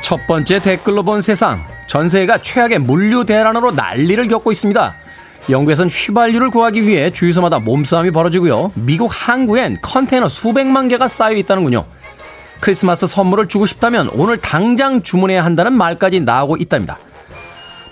첫 0.00 0.26
번째 0.26 0.58
댓글로 0.62 1.02
본 1.02 1.20
세상. 1.20 1.66
전세가 1.86 2.38
최악의 2.38 2.78
물류 2.78 3.26
대란으로 3.26 3.72
난리를 3.72 4.26
겪고 4.28 4.52
있습니다. 4.52 4.94
영국에선 5.50 5.88
휘발유를 5.88 6.50
구하기 6.50 6.86
위해 6.86 7.10
주유소마다 7.10 7.58
몸싸움이 7.58 8.10
벌어지고요. 8.10 8.72
미국 8.74 9.10
항구엔 9.12 9.78
컨테이너 9.80 10.28
수백만 10.28 10.88
개가 10.88 11.08
쌓여 11.08 11.36
있다는군요. 11.36 11.84
크리스마스 12.60 13.06
선물을 13.06 13.48
주고 13.48 13.66
싶다면 13.66 14.10
오늘 14.14 14.36
당장 14.36 15.02
주문해야 15.02 15.44
한다는 15.44 15.72
말까지 15.72 16.20
나오고 16.20 16.56
있답니다. 16.56 16.98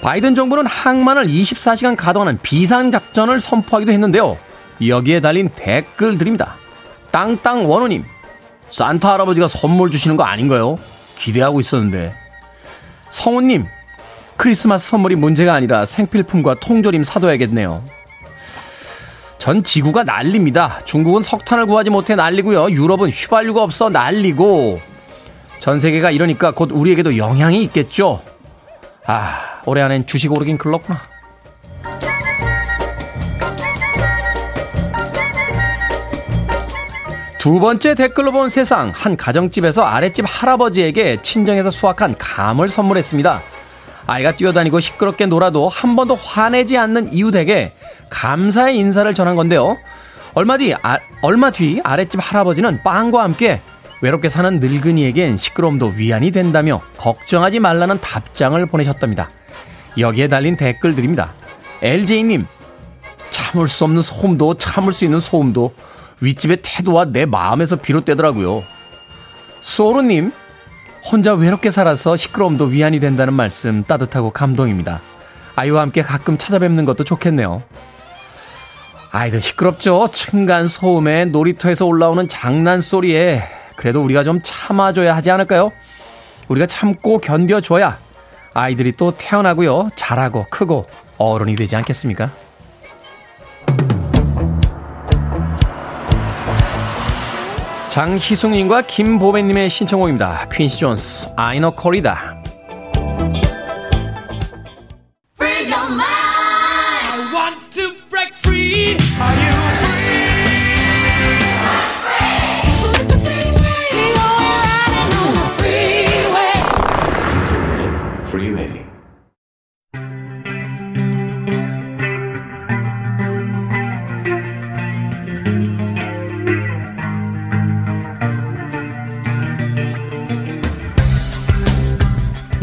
바이든 0.03 0.35
정부는 0.35 0.67
항만을 0.67 1.27
24시간 1.27 1.97
가동하는 1.97 2.39
비상작전을 2.43 3.41
선포하기도 3.41 3.93
했는데요. 3.93 4.37
여기에 4.87 5.21
달린 5.21 5.49
댓글들입니다. 5.55 6.55
땅땅 7.11 7.71
원호님, 7.71 8.05
산타 8.69 9.15
할아버지가 9.15 9.49
선물 9.49 9.91
주시는 9.91 10.17
거 10.17 10.25
아닌가요? 10.25 10.79
기대하고 11.19 11.61
있었는데. 11.61 12.15
성우님, 13.09 13.65
크리스마스 14.37 14.89
선물이 14.89 15.17
문제가 15.17 15.55
아니라 15.55 15.87
생필품과 15.87 16.57
통조림 16.61 17.05
사둬야겠네요. 17.05 17.83
전 19.39 19.63
지구가 19.63 20.05
난립니다. 20.05 20.81
중국은 20.85 21.23
석탄을 21.23 21.67
구하지 21.67 21.91
못해 21.91 22.15
난리고요. 22.15 22.71
유럽은 22.71 23.11
휘발유가 23.11 23.63
없어 23.63 23.89
난리고 23.91 24.81
전 25.59 25.81
세계가 25.81 26.11
이러니까 26.11 26.51
곧 26.51 26.71
우리에게도 26.73 27.17
영향이 27.17 27.63
있겠죠. 27.65 28.23
아, 29.07 29.61
올해 29.67 29.83
안엔 29.83 30.07
주식 30.07 30.33
오르긴 30.33 30.59
글렀구나. 30.59 31.01
두 37.39 37.61
번째 37.61 37.95
댓글로 37.95 38.33
본 38.33 38.51
세상 38.51 38.91
한 38.93 39.17
가정집에서 39.17 39.85
아랫집 39.85 40.25
할아버지에게 40.27 41.19
친정에서 41.23 41.71
수확한 41.71 42.17
감을 42.19 42.69
선물했습니다. 42.69 43.41
아이가 44.07 44.37
뛰어다니고 44.37 44.81
시끄럽게 44.81 45.27
놀아도 45.27 45.69
한 45.69 45.97
번도 45.97 46.15
화내지 46.15 46.79
않는 46.79 47.13
이웃에게 47.13 47.73
감사의 48.09 48.79
인사를 48.79 49.13
전한 49.15 49.37
건데요. 49.37 49.77
얼마 50.35 50.57
뒤, 50.59 50.75
아, 50.83 50.99
얼마 51.23 51.51
뒤 51.51 51.81
아랫집 51.83 52.21
할아버지는 52.23 52.83
빵과 52.83 53.23
함께 53.23 53.61
외롭게 54.03 54.29
사는 54.29 54.61
늙은이에겐 54.61 55.39
시끄러움도 55.39 55.95
위안이 55.97 56.31
된다며 56.31 56.81
걱정하지 56.99 57.61
말라는 57.61 58.01
답장을 58.01 58.65
보내셨답니다. 58.67 59.31
여기에 59.99 60.29
달린 60.29 60.57
댓글들입니다. 60.57 61.33
LJ님, 61.83 62.47
참을 63.31 63.69
수 63.69 63.85
없는 63.85 64.03
소음도 64.03 64.55
참을 64.55 64.93
수 64.93 65.05
있는 65.05 65.21
소음도 65.21 65.73
윗집의 66.21 66.59
태도와 66.63 67.07
내 67.07 67.27
마음에서 67.27 67.77
비롯되더라고요. 67.77 68.65
소로님, 69.61 70.33
혼자 71.11 71.35
외롭게 71.35 71.71
살아서 71.71 72.17
시끄러움도 72.17 72.65
위안이 72.65 72.99
된다는 72.99 73.33
말씀 73.33 73.85
따뜻하고 73.85 74.31
감동입니다. 74.31 75.01
아이와 75.55 75.83
함께 75.83 76.03
가끔 76.03 76.37
찾아뵙는 76.37 76.85
것도 76.85 77.05
좋겠네요. 77.05 77.63
아이들 79.13 79.41
시끄럽죠? 79.41 80.09
층간 80.13 80.67
소음에 80.67 81.27
놀이터에서 81.27 81.87
올라오는 81.87 82.27
장난소리에 82.27 83.43
그래도 83.77 84.03
우리가 84.03 84.25
좀 84.25 84.41
참아줘야 84.43 85.15
하지 85.15 85.31
않을까요? 85.31 85.71
우리가 86.49 86.67
참고 86.67 87.19
견뎌줘야 87.19 87.99
아이들이 88.53 88.93
또 88.93 89.13
태어나고요. 89.17 89.91
자라고 89.95 90.47
크고 90.51 90.87
어른이 91.19 91.55
되지 91.55 91.77
않겠습니까? 91.77 92.33
장희숙님과 97.97 98.83
김보배님의 98.83 99.71
신청곡입니다. 99.71 100.49
퀸시 100.53 100.79
존스, 100.81 101.31
아이너 101.35 101.71
코리다. 101.71 102.36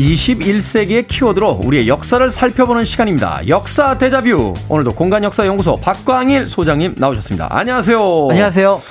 21세기의 0.04 1.08
키워드로 1.08 1.62
우리의 1.64 1.88
역사를 1.88 2.30
살펴보는 2.30 2.84
시간입니다. 2.84 3.48
역사 3.48 3.98
대자뷰. 3.98 4.54
오늘도 4.68 4.94
공간역사연구소 4.94 5.78
박광일 5.78 6.46
소장님 6.46 6.96
나오셨습니다. 6.98 7.48
안녕하세요. 7.50 8.28
안녕하세요. 8.30 8.82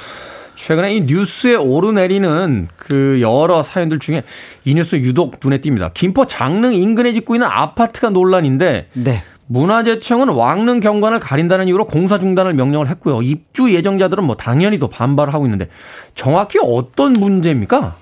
최근에 0.55 0.94
이 0.94 1.01
뉴스에 1.03 1.55
오르내리는 1.57 2.68
그 2.77 3.18
여러 3.20 3.62
사연들 3.62 3.98
중에 3.98 4.22
이 4.64 4.75
뉴스 4.75 4.96
유독 4.96 5.38
눈에 5.42 5.59
띕니다. 5.59 5.92
김포 5.92 6.27
장릉 6.27 6.72
인근에 6.72 7.12
짓고 7.12 7.35
있는 7.35 7.46
아파트가 7.51 8.11
논란인데 8.11 8.88
네. 8.94 9.22
문화재청은 9.48 10.29
왕릉 10.29 10.81
경관을 10.81 11.18
가린다는 11.20 11.68
이유로 11.68 11.87
공사 11.87 12.18
중단을 12.18 12.55
명령을 12.55 12.88
했고요. 12.88 13.20
입주 13.22 13.72
예정자들은 13.75 14.25
뭐 14.25 14.37
당연히 14.37 14.79
도 14.79 14.88
반발을 14.88 15.35
하고 15.35 15.44
있는데 15.44 15.68
정확히 16.14 16.59
어떤 16.62 17.12
문제입니까? 17.12 17.96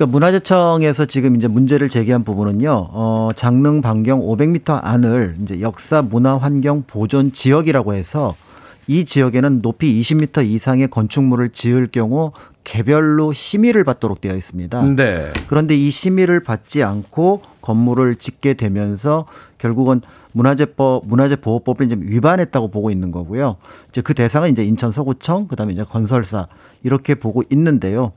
그러니까 0.00 0.06
문화재청에서 0.12 1.04
지금 1.04 1.36
이제 1.36 1.46
문제를 1.46 1.90
제기한 1.90 2.24
부분은요, 2.24 2.70
어, 2.90 3.28
장릉 3.36 3.82
반경 3.82 4.22
500m 4.22 4.80
안을 4.82 5.36
이제 5.42 5.60
역사 5.60 6.00
문화 6.00 6.38
환경 6.38 6.84
보존 6.86 7.34
지역이라고 7.34 7.92
해서 7.92 8.34
이 8.86 9.04
지역에는 9.04 9.60
높이 9.60 10.00
20m 10.00 10.46
이상의 10.46 10.88
건축물을 10.88 11.50
지을 11.50 11.88
경우 11.92 12.32
개별로 12.64 13.34
심의를 13.34 13.84
받도록 13.84 14.22
되어 14.22 14.34
있습니다. 14.36 14.82
네. 14.96 15.32
그런데 15.48 15.76
이 15.76 15.90
심의를 15.90 16.42
받지 16.44 16.82
않고 16.82 17.42
건물을 17.60 18.16
짓게 18.16 18.54
되면서 18.54 19.26
결국은 19.58 20.00
문화재법, 20.32 21.06
문화재보호법을 21.08 21.86
이제 21.86 21.96
위반했다고 21.98 22.68
보고 22.68 22.90
있는 22.90 23.10
거고요. 23.10 23.56
이제 23.90 24.00
그 24.00 24.14
대상은 24.14 24.50
이제 24.50 24.64
인천 24.64 24.92
서구청, 24.92 25.46
그 25.46 25.56
다음에 25.56 25.74
이제 25.74 25.84
건설사 25.84 26.46
이렇게 26.82 27.14
보고 27.14 27.42
있는데요. 27.50 28.12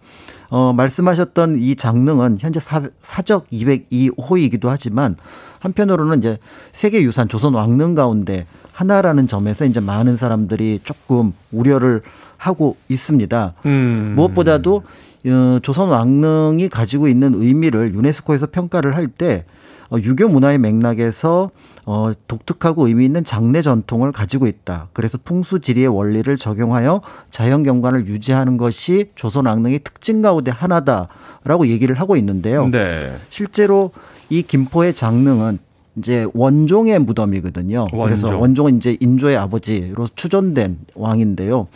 어, 0.53 0.71
말씀하셨던 0.71 1.57
이 1.57 1.75
장릉은 1.75 2.37
현재 2.39 2.59
사, 2.59 2.83
사적 2.99 3.49
202호이기도 3.49 4.67
하지만 4.67 5.15
한편으로는 5.57 6.19
이제 6.19 6.37
세계 6.71 7.01
유산 7.01 7.27
조선 7.27 7.55
왕릉 7.55 7.95
가운데 7.95 8.45
하나라는 8.71 9.25
점에서 9.25 9.65
이제 9.65 9.79
많은 9.79 10.15
사람들이 10.15 10.81
조금 10.83 11.33
우려를 11.51 12.03
하고 12.37 12.77
있습니다. 12.87 13.53
음. 13.65 14.13
무엇보다도 14.15 14.83
어, 15.25 15.59
조선 15.63 15.89
왕릉이 15.89 16.69
가지고 16.69 17.07
있는 17.07 17.33
의미를 17.33 17.91
유네스코에서 17.95 18.45
평가를 18.51 18.95
할때 18.95 19.45
어, 19.89 19.97
유교 19.97 20.27
문화의 20.27 20.59
맥락에서 20.59 21.49
어, 21.85 22.11
독특하고 22.27 22.87
의미 22.87 23.05
있는 23.05 23.25
장례 23.25 23.61
전통을 23.61 24.11
가지고 24.11 24.47
있다. 24.47 24.87
그래서 24.93 25.17
풍수지리의 25.23 25.87
원리를 25.87 26.35
적용하여 26.37 27.01
자연 27.29 27.63
경관을 27.63 28.07
유지하는 28.07 28.57
것이 28.57 29.11
조선 29.15 29.45
왕릉의 29.47 29.81
특징 29.83 30.21
가운데 30.21 30.51
하나다라고 30.51 31.67
얘기를 31.67 31.99
하고 31.99 32.15
있는데요. 32.15 32.69
네. 32.69 33.15
실제로 33.29 33.91
이 34.29 34.43
김포의 34.43 34.95
장릉은 34.95 35.59
이제 35.97 36.25
원종의 36.33 36.99
무덤이거든요. 36.99 37.87
원종. 37.91 38.03
그래서 38.03 38.37
원종은 38.37 38.77
이제 38.77 38.97
인조의 38.99 39.37
아버지로 39.37 40.07
추존된 40.15 40.79
왕인데요. 40.95 41.67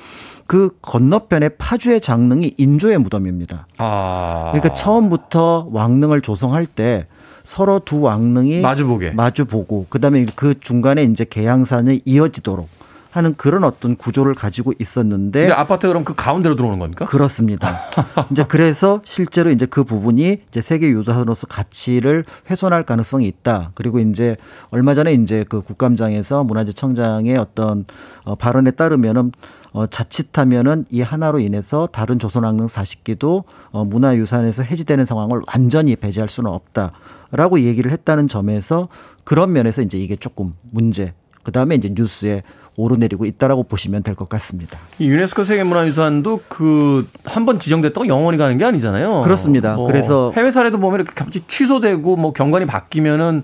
그 0.47 0.75
건너편에 0.81 1.49
파주의 1.49 1.99
장릉이 1.99 2.55
인조의 2.57 2.97
무덤입니다. 2.99 3.67
아. 3.77 4.51
그러니까 4.53 4.73
처음부터 4.73 5.67
왕릉을 5.71 6.21
조성할 6.21 6.65
때 6.65 7.05
서로 7.47 7.79
두 7.79 8.01
왕릉이 8.01 8.59
마주보게. 8.59 9.11
마주보고 9.11 9.85
그다음에 9.87 10.25
그 10.35 10.59
중간에 10.59 11.03
이제 11.03 11.25
계양산이 11.27 12.01
이어지도록 12.03 12.67
하는 13.17 13.35
그런 13.35 13.63
어떤 13.63 13.95
구조를 13.95 14.35
가지고 14.35 14.73
있었는데 14.79 15.51
아파트 15.51 15.87
그럼 15.87 16.03
그 16.03 16.13
가운데로 16.15 16.55
들어오는 16.55 16.79
겁니까? 16.79 17.05
그렇습니다. 17.05 17.79
이제 18.31 18.45
그래서 18.47 19.01
실제로 19.03 19.49
이제 19.49 19.65
그 19.65 19.83
부분이 19.83 20.43
이제 20.47 20.61
세계 20.61 20.89
유산으로서 20.89 21.47
가치를 21.47 22.25
훼손할 22.49 22.83
가능성이 22.83 23.27
있다. 23.27 23.71
그리고 23.73 23.99
이제 23.99 24.37
얼마 24.69 24.93
전에 24.93 25.13
이제 25.13 25.43
그 25.49 25.61
국감장에서 25.61 26.43
문화재 26.43 26.73
청장의 26.73 27.37
어떤 27.37 27.85
어 28.23 28.35
발언에 28.35 28.71
따르면은 28.71 29.31
어, 29.73 29.85
자칫하면은 29.85 30.85
이 30.89 31.01
하나로 31.01 31.39
인해서 31.39 31.87
다른 31.91 32.17
조선왕릉 32.17 32.67
사십기도 32.67 33.43
어, 33.71 33.85
문화유산에서 33.85 34.63
해지되는 34.63 35.05
상황을 35.05 35.41
완전히 35.47 35.95
배제할 35.95 36.29
수는 36.29 36.49
없다라고 36.51 37.59
얘기를 37.59 37.91
했다는 37.91 38.27
점에서 38.27 38.87
그런 39.23 39.53
면에서 39.53 39.81
이제 39.81 39.97
이게 39.97 40.15
조금 40.15 40.55
문제. 40.71 41.13
그 41.43 41.51
다음에 41.51 41.75
이제 41.75 41.91
뉴스에 41.93 42.43
오르내리고 42.77 43.25
있다라고 43.25 43.63
보시면 43.63 44.03
될 44.03 44.15
것 44.15 44.29
같습니다. 44.29 44.77
유네스코 45.01 45.43
세계문화유산도 45.43 46.41
그 46.47 47.05
한 47.25 47.45
번 47.45 47.59
지정됐다고 47.59 48.07
영원히 48.07 48.37
가는 48.37 48.57
게 48.57 48.63
아니잖아요. 48.65 49.21
그렇습니다. 49.23 49.75
뭐 49.75 49.87
그래서 49.87 50.31
해외 50.35 50.51
사례도 50.51 50.79
보면 50.79 50.99
이렇게 51.01 51.13
갑자기 51.15 51.43
취소되고 51.47 52.15
뭐 52.15 52.31
경관이 52.33 52.65
바뀌면은 52.65 53.43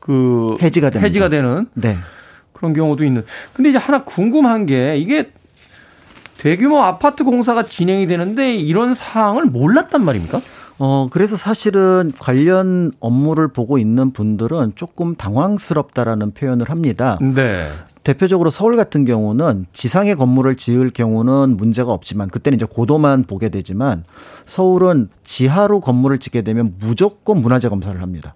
그 0.00 0.54
해지가. 0.62 0.90
해지가 0.94 1.28
되는 1.30 1.66
네. 1.74 1.96
그런 2.52 2.72
경우도 2.74 3.04
있는. 3.04 3.24
근데 3.54 3.70
이제 3.70 3.78
하나 3.78 4.04
궁금한 4.04 4.66
게 4.66 4.96
이게 4.98 5.30
대규모 6.38 6.82
아파트 6.82 7.24
공사가 7.24 7.62
진행이 7.62 8.06
되는데 8.06 8.54
이런 8.54 8.92
사항을 8.92 9.46
몰랐단 9.46 10.04
말입니까? 10.04 10.40
어, 10.78 11.08
그래서 11.10 11.36
사실은 11.36 12.12
관련 12.18 12.92
업무를 13.00 13.48
보고 13.48 13.78
있는 13.78 14.10
분들은 14.12 14.72
조금 14.74 15.14
당황스럽다라는 15.14 16.32
표현을 16.34 16.68
합니다. 16.68 17.18
네. 17.22 17.70
대표적으로 18.04 18.50
서울 18.50 18.76
같은 18.76 19.04
경우는 19.06 19.66
지상의 19.72 20.14
건물을 20.14 20.56
지을 20.56 20.90
경우는 20.90 21.56
문제가 21.56 21.92
없지만 21.92 22.28
그때는 22.28 22.56
이제 22.56 22.66
고도만 22.66 23.24
보게 23.24 23.48
되지만 23.48 24.04
서울은 24.44 25.08
지하로 25.24 25.80
건물을 25.80 26.18
짓게 26.18 26.42
되면 26.42 26.74
무조건 26.78 27.40
문화재 27.40 27.68
검사를 27.70 28.00
합니다. 28.00 28.34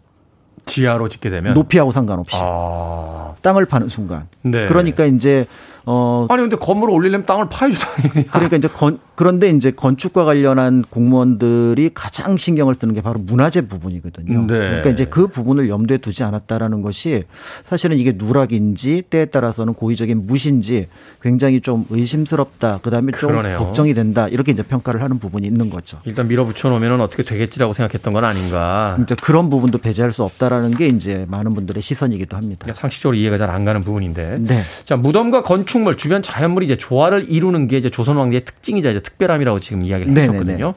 지하로 0.65 1.09
짓게 1.09 1.31
되면 1.31 1.55
높이하고 1.55 1.93
상관없이 1.93 2.33
아... 2.35 3.35
땅을 3.43 3.67
파는 3.67 3.89
순간. 3.89 4.29
네. 4.43 4.67
그러니까 4.67 5.05
이제 5.05 5.47
어 5.85 6.27
아니 6.31 6.43
근데 6.43 6.57
건물을 6.57 6.93
올리려면 6.93 7.27
땅을 7.27 7.49
파야죠 7.49 7.79
당연히. 7.79 8.27
그러니까 8.29 8.57
이제 8.57 8.69
건 8.69 8.99
그런데 9.19 9.51
이제 9.51 9.71
건축과 9.71 10.25
관련한 10.25 10.85
공무원들이 10.89 11.91
가장 11.95 12.37
신경을 12.37 12.75
쓰는 12.75 12.95
게 12.95 13.01
바로 13.01 13.19
문화재 13.19 13.63
부분이거든요. 13.63 14.43
네. 14.43 14.47
그러니까 14.47 14.91
이제 14.91 15.07
그 15.07 15.27
부분을 15.27 15.69
염두에 15.69 15.99
두지 15.99 16.23
않았다라는 16.23 16.83
것이 16.83 17.25
사실은 17.65 17.99
이게 17.99 18.13
누락인지 18.17 19.03
때에 19.11 19.25
따라서는 19.25 19.75
고의적인 19.75 20.27
무신지 20.27 20.87
굉장히 21.23 21.61
좀 21.61 21.85
의심스럽다. 21.91 22.79
그다음에 22.83 23.13
좀 23.13 23.31
그러네요. 23.31 23.59
걱정이 23.59 23.95
된다. 23.95 24.29
이렇게 24.29 24.53
이제 24.53 24.63
평가를 24.63 25.03
하는 25.03 25.19
부분이 25.19 25.47
있는 25.47 25.69
거죠. 25.71 25.99
일단 26.05 26.29
밀어붙여 26.29 26.69
놓으면 26.69 27.01
어떻게 27.01 27.25
되겠지라고 27.25 27.73
생각했던 27.73 28.13
건 28.13 28.25
아닌가. 28.25 28.99
이제 29.03 29.17
그런 29.21 29.51
부분도 29.51 29.79
배제할 29.79 30.13
수 30.13 30.23
없다라는 30.23 30.77
게 30.77 30.87
이제 30.87 31.25
많은 31.29 31.55
분들의 31.55 31.83
시선이기도 31.83 32.37
합니다. 32.37 32.73
상식적으로 32.73 33.17
이해가 33.17 33.37
잘 33.37 33.49
안 33.49 33.65
가는 33.65 33.83
부분인데. 33.83 34.39
네. 34.41 34.61
자 34.85 34.97
무덤과 34.97 35.43
건축 35.43 35.79
건축물 35.79 35.97
주변 35.97 36.23
자연물이 36.23 36.67
이제 36.67 36.77
조화를 36.77 37.31
이루는 37.31 37.69
게 37.69 37.79
이제 37.79 37.91
조선 37.91 38.17
왕조의 38.17 38.45
특징이자 38.45 38.91
이제 38.91 39.01
특별함이라고 39.09 39.61
지금 39.61 39.83
이야기를 39.83 40.13
네네네. 40.13 40.39
하셨거든요. 40.39 40.75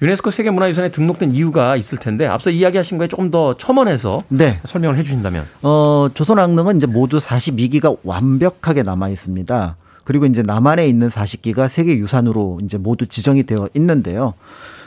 유네스코 0.00 0.30
세계문화유산에 0.30 0.90
등록된 0.90 1.30
이유가 1.32 1.76
있을 1.76 1.96
텐데 1.98 2.26
앞서 2.26 2.50
이야기하신 2.50 2.98
거에 2.98 3.06
조금 3.06 3.30
더 3.30 3.54
첨언해서 3.54 4.24
네. 4.28 4.60
설명을 4.64 4.96
해주신다면. 4.96 5.46
어 5.62 6.08
조선 6.14 6.38
왕릉은 6.38 6.78
이제 6.78 6.86
모두 6.86 7.18
42기가 7.18 7.98
완벽하게 8.02 8.82
남아 8.82 9.10
있습니다. 9.10 9.76
그리고 10.04 10.26
이제 10.26 10.42
남한에 10.42 10.88
있는 10.88 11.08
40기가 11.08 11.68
세계 11.68 11.96
유산으로 11.96 12.58
이제 12.64 12.78
모두 12.78 13.06
지정이 13.06 13.44
되어 13.44 13.68
있는데요. 13.74 14.34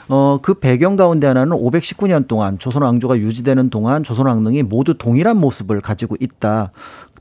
어, 0.08 0.38
그 0.40 0.54
배경 0.54 0.94
가운데 0.94 1.26
하나는 1.26 1.56
519년 1.56 2.28
동안 2.28 2.58
조선 2.58 2.82
왕조가 2.82 3.18
유지되는 3.18 3.70
동안 3.70 4.04
조선 4.04 4.26
왕릉이 4.26 4.62
모두 4.62 4.94
동일한 4.94 5.38
모습을 5.38 5.80
가지고 5.80 6.16
있다. 6.20 6.70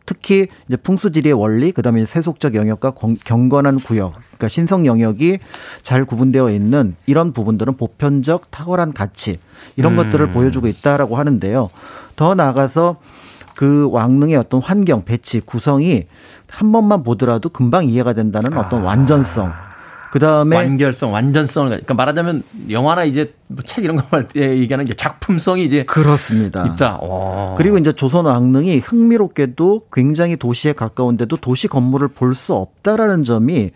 특히 0.05 0.47
이제 0.67 0.77
풍수지리의 0.77 1.33
원리, 1.33 1.71
그다음에 1.71 2.05
세속적 2.05 2.55
영역과 2.55 2.93
경건한 3.23 3.79
구역, 3.79 4.13
그러니까 4.13 4.47
신성 4.47 4.85
영역이 4.85 5.39
잘 5.81 6.05
구분되어 6.05 6.51
있는 6.51 6.95
이런 7.05 7.33
부분들은 7.33 7.77
보편적 7.77 8.51
탁월한 8.51 8.93
가치 8.93 9.39
이런 9.75 9.93
음. 9.93 9.97
것들을 9.97 10.31
보여주고 10.31 10.67
있다라고 10.67 11.17
하는데요. 11.17 11.69
더 12.15 12.35
나아가서 12.35 12.97
그 13.55 13.89
왕릉의 13.91 14.35
어떤 14.35 14.61
환경, 14.61 15.05
배치, 15.05 15.39
구성이 15.39 16.07
한 16.49 16.71
번만 16.71 17.03
보더라도 17.03 17.49
금방 17.49 17.85
이해가 17.85 18.13
된다는 18.13 18.55
어떤 18.57 18.83
완전성. 18.83 19.51
그 20.15 20.19
다음에 20.19 20.55
완결성, 20.55 21.11
완전성을 21.11 21.67
그러니까 21.71 21.93
말하자면 21.93 22.43
영화나 22.69 23.03
이제 23.03 23.33
뭐책 23.47 23.83
이런 23.83 23.97
거할때 23.97 24.59
얘기하는 24.59 24.85
이제 24.85 24.93
작품성이 24.93 25.65
이제 25.65 25.83
그렇습니다. 25.83 26.65
있다. 26.65 26.99
오. 27.01 27.55
그리고 27.57 27.77
이제 27.77 27.91
조선 27.91 28.23
왕릉이 28.23 28.77
흥미롭게도 28.77 29.87
굉장히 29.91 30.37
도시에 30.37 30.71
가까운데도 30.71 31.35
도시 31.35 31.67
건물을 31.67 32.07
볼 32.07 32.33
수 32.33 32.53
없다라는 32.53 33.25
점이 33.25 33.71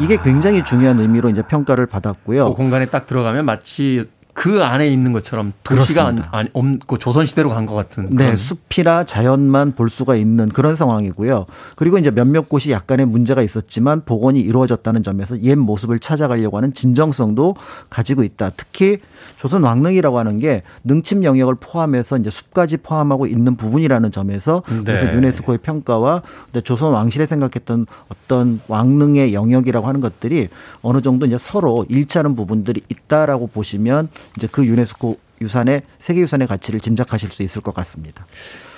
이게 0.00 0.16
굉장히 0.20 0.64
중요한 0.64 0.98
의미로 0.98 1.28
이제 1.28 1.42
평가를 1.42 1.86
받았고요. 1.86 2.48
그 2.48 2.54
공간에 2.54 2.86
딱 2.86 3.06
들어가면 3.06 3.44
마치 3.44 4.04
그 4.34 4.64
안에 4.64 4.88
있는 4.88 5.12
것처럼 5.12 5.52
도시가 5.62 6.06
안, 6.06 6.24
안, 6.32 6.48
없고 6.52 6.98
조선시대로 6.98 7.48
간 7.50 7.66
것 7.66 7.74
같은. 7.74 8.08
네, 8.10 8.36
숲이나 8.36 9.04
자연만 9.04 9.72
볼 9.72 9.88
수가 9.88 10.16
있는 10.16 10.48
그런 10.48 10.76
상황이고요. 10.76 11.46
그리고 11.76 11.98
이제 11.98 12.10
몇몇 12.10 12.48
곳이 12.48 12.72
약간의 12.72 13.06
문제가 13.06 13.42
있었지만 13.42 14.02
복원이 14.04 14.40
이루어졌다는 14.40 15.02
점에서 15.04 15.40
옛 15.42 15.54
모습을 15.54 16.00
찾아가려고 16.00 16.56
하는 16.56 16.74
진정성도 16.74 17.54
가지고 17.88 18.24
있다. 18.24 18.50
특히 18.56 18.98
조선 19.38 19.62
왕릉이라고 19.62 20.18
하는 20.18 20.38
게 20.38 20.62
능침 20.82 21.24
영역을 21.24 21.54
포함해서 21.54 22.18
이제 22.18 22.28
숲까지 22.28 22.78
포함하고 22.78 23.26
있는 23.26 23.56
부분이라는 23.56 24.10
점에서 24.10 24.62
그래서 24.66 25.06
네. 25.06 25.14
유네스코의 25.14 25.58
평가와 25.58 26.22
조선 26.64 26.92
왕실에 26.92 27.26
생각했던 27.26 27.86
어떤 28.08 28.60
왕릉의 28.68 29.32
영역이라고 29.32 29.86
하는 29.86 30.00
것들이 30.00 30.48
어느 30.82 31.00
정도 31.00 31.24
이제 31.24 31.38
서로 31.38 31.86
일치하는 31.88 32.34
부분들이 32.34 32.82
있다라고 32.88 33.46
보시면 33.46 34.08
이제 34.36 34.48
그 34.50 34.64
유네스코 34.64 35.18
유산의 35.40 35.82
세계 35.98 36.20
유산의 36.20 36.46
가치를 36.48 36.80
짐작하실 36.80 37.30
수 37.30 37.42
있을 37.42 37.60
것 37.60 37.74
같습니다. 37.74 38.26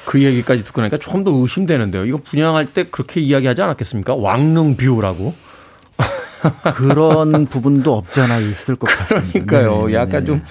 그 0.04 0.22
얘기까지 0.22 0.64
듣고 0.64 0.80
나니까 0.80 0.98
좀더 0.98 1.32
의심되는데요. 1.32 2.04
이거 2.06 2.18
분양할 2.18 2.66
때 2.66 2.84
그렇게 2.84 3.20
이야기하지 3.20 3.62
않았겠습니까? 3.62 4.14
왕릉 4.14 4.76
뷰라고. 4.76 5.34
그런 6.74 7.46
부분도 7.50 7.94
없지 7.96 8.20
않아 8.20 8.38
있을 8.38 8.76
것 8.76 8.86
같습니다. 8.86 9.44
그러니까요. 9.44 9.86
네, 9.88 9.94
약간 9.94 10.20
네. 10.20 10.24
좀 10.24 10.42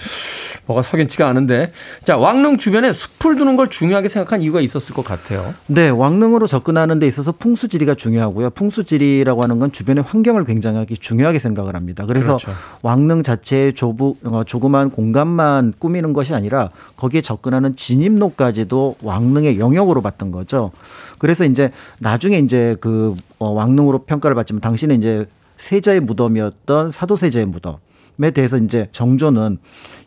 뭐가 0.65 0.81
석연치가 0.81 1.27
않은데. 1.27 1.71
자, 2.03 2.17
왕릉 2.17 2.57
주변에 2.57 2.91
숲을 2.91 3.35
두는 3.35 3.55
걸 3.55 3.69
중요하게 3.69 4.09
생각한 4.09 4.41
이유가 4.41 4.61
있었을 4.61 4.95
것 4.95 5.05
같아요. 5.05 5.53
네, 5.67 5.89
왕릉으로 5.89 6.47
접근하는 6.47 6.99
데 6.99 7.07
있어서 7.07 7.31
풍수지리가 7.31 7.95
중요하고요. 7.95 8.49
풍수지리라고 8.51 9.43
하는 9.43 9.59
건 9.59 9.71
주변의 9.71 10.03
환경을 10.03 10.45
굉장히 10.45 10.85
중요하게 10.99 11.39
생각을 11.39 11.75
합니다. 11.75 12.05
그래서 12.05 12.37
그렇죠. 12.37 12.53
왕릉 12.81 13.23
자체의 13.23 13.73
조부, 13.73 14.15
어, 14.23 14.43
조그만 14.45 14.89
공간만 14.89 15.73
꾸미는 15.77 16.13
것이 16.13 16.33
아니라 16.33 16.69
거기에 16.97 17.21
접근하는 17.21 17.75
진입로까지도 17.75 18.97
왕릉의 19.03 19.59
영역으로 19.59 20.01
봤던 20.01 20.31
거죠. 20.31 20.71
그래서 21.19 21.45
이제 21.45 21.71
나중에 21.99 22.39
이제 22.39 22.75
그 22.81 23.15
어, 23.37 23.51
왕릉으로 23.51 23.99
평가를 23.99 24.35
받지만 24.35 24.61
당시는 24.61 24.97
이제 24.97 25.27
세자의 25.57 26.01
무덤이었던 26.01 26.91
사도세자의 26.91 27.45
무덤에 27.45 28.31
대해서 28.33 28.57
이제 28.57 28.89
정조는 28.91 29.57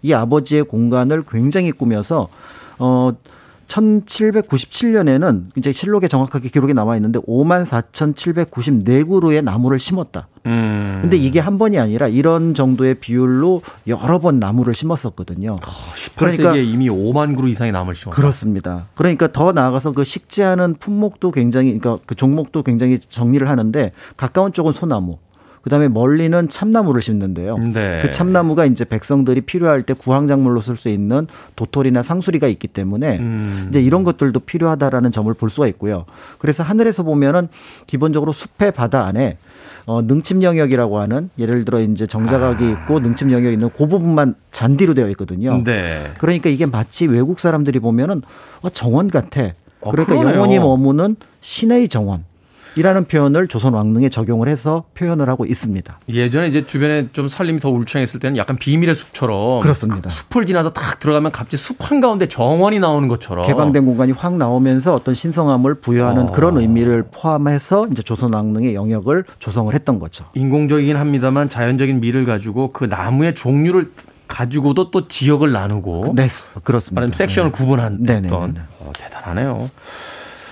이 0.03 0.13
아버지의 0.13 0.65
공간을 0.65 1.25
굉장히 1.29 1.73
꾸며서 1.73 2.29
어 2.79 3.13
1797년에는 3.69 5.45
이제 5.57 5.73
실록에 5.73 6.09
정확하게 6.09 6.49
기록이 6.49 6.75
남아 6.75 6.97
있는데 6.97 7.19
5만 7.21 7.65
4,794그루의 7.65 9.45
나무를 9.45 9.79
심었다. 9.79 10.27
음. 10.47 10.99
근데 11.03 11.17
이게 11.17 11.39
한 11.39 11.59
번이 11.59 11.79
아니라 11.79 12.09
이런 12.09 12.55
정도의 12.55 12.95
비율로 12.95 13.63
여러 13.87 14.19
번 14.19 14.41
나무를 14.41 14.75
심었었거든요. 14.75 15.53
어, 15.53 15.59
그러니까 16.17 16.57
이미 16.57 16.89
5만 16.89 17.37
그루 17.37 17.49
이상의 17.49 17.73
나무를 17.73 17.95
심었다. 17.95 18.17
그렇습니다. 18.17 18.87
그러니까 18.95 19.31
더 19.31 19.53
나아가서 19.53 19.93
그 19.93 20.05
식재하는 20.05 20.75
품목도 20.75 21.31
굉장히 21.33 21.79
그러니까 21.79 22.03
그 22.07 22.15
종목도 22.15 22.63
굉장히 22.63 22.99
정리를 22.99 23.47
하는데 23.49 23.93
가까운 24.17 24.53
쪽은 24.53 24.73
소나무, 24.73 25.19
그다음에 25.63 25.89
멀리는 25.89 26.49
참나무를 26.49 27.03
심는데요. 27.03 27.59
네. 27.59 28.01
그 28.03 28.11
참나무가 28.11 28.65
이제 28.65 28.85
백성들이 28.85 29.43
필요할 29.43 29.83
때 29.83 29.95
구황작물로 29.95 30.61
쓸 30.61 30.77
수 30.77 30.89
있는 30.89 31.27
도토리나 31.57 32.03
상수리가 32.03 32.49
있기 32.49 32.69
때문에 32.69 33.19
음. 33.19 33.67
이제 33.71 33.81
이런 33.81 34.05
것들도 34.05 34.41
필요하다라는 34.41 35.13
점을 35.13 35.33
볼 35.35 35.51
수가 35.51 35.67
있고요. 35.69 36.05
그래서 36.39 36.63
하늘에서 36.63 37.03
보면은 37.03 37.49
기본적으로 37.87 38.33
숲의 38.33 38.73
바다 38.73 39.07
안에 39.07 39.39
어, 39.87 40.03
능침 40.03 40.43
영역이라고 40.43 40.99
하는 41.01 41.31
예를 41.39 41.65
들어 41.65 41.81
이제 41.81 42.07
정자각이 42.07 42.65
아. 42.65 42.69
있고 42.71 43.01
능침 43.01 43.33
영역이 43.33 43.55
있는 43.55 43.71
그 43.71 43.87
부분만 43.87 44.35
잔디로 44.53 44.93
되어 44.93 45.09
있거든요. 45.11 45.63
네. 45.65 46.13
그러니까 46.19 46.51
이게 46.51 46.67
마치 46.67 47.07
외국 47.07 47.41
사람들이 47.41 47.79
보면은 47.79 48.21
어, 48.61 48.69
정원 48.69 49.11
같아. 49.11 49.53
어, 49.81 49.91
그러니까 49.91 50.19
어, 50.19 50.25
영원히 50.25 50.59
머무는 50.59 51.17
신의 51.41 51.89
정원. 51.89 52.25
이라는 52.77 53.07
표현을 53.07 53.49
조선 53.49 53.75
왕릉에 53.75 54.09
적용을 54.09 54.49
해서 54.49 54.85
표현을 54.95 55.29
하고 55.29 55.45
있습니다. 55.45 56.01
예전에 56.09 56.49
이제 56.49 56.65
주변에 56.67 57.09
좀 57.13 57.29
살림이 57.29 57.61
더 57.61 57.71
울창했을 57.71 58.21
때는 58.21 58.37
약간 58.37 58.57
비밀의 58.57 58.95
숲처럼 58.95 59.61
그렇습니다. 59.61 60.09
숲을 60.09 60.47
지나서 60.47 60.73
딱 60.73 61.01
들어가면 61.01 61.33
갑자기 61.33 61.57
숲 61.57 61.77
한가운데 61.81 62.29
정원이 62.29 62.79
나오는 62.79 63.09
것처럼 63.09 63.47
개방된 63.47 63.85
공간이 63.85 64.13
확 64.13 64.37
나오면서 64.37 64.95
어떤 64.95 65.15
신성함을 65.15 65.77
부여하는 65.77 66.29
어. 66.29 66.33
그런 66.33 66.59
의미를 66.59 67.05
포함해서 67.11 67.89
이제 67.89 68.03
조선 68.03 68.33
왕릉의 68.33 68.75
영역을 68.75 69.25
조성을 69.39 69.73
했던 69.75 69.99
거죠. 69.99 70.27
인공적이긴 70.35 70.97
합니다만 70.97 71.49
자연적인 71.49 72.01
미를 72.01 72.25
가지고 72.25 72.73
그 72.73 72.85
나무의 72.85 73.35
종류를 73.35 73.91
가지고도 74.29 74.91
또 74.91 75.09
지역을 75.09 75.53
나누고 75.53 76.13
네, 76.15 76.29
그렇습니다. 76.63 77.09
섹션을 77.11 77.51
네. 77.51 77.59
구분한 77.59 77.99
어떤 78.27 78.57
어, 78.79 78.93
대단하네요. 78.97 79.71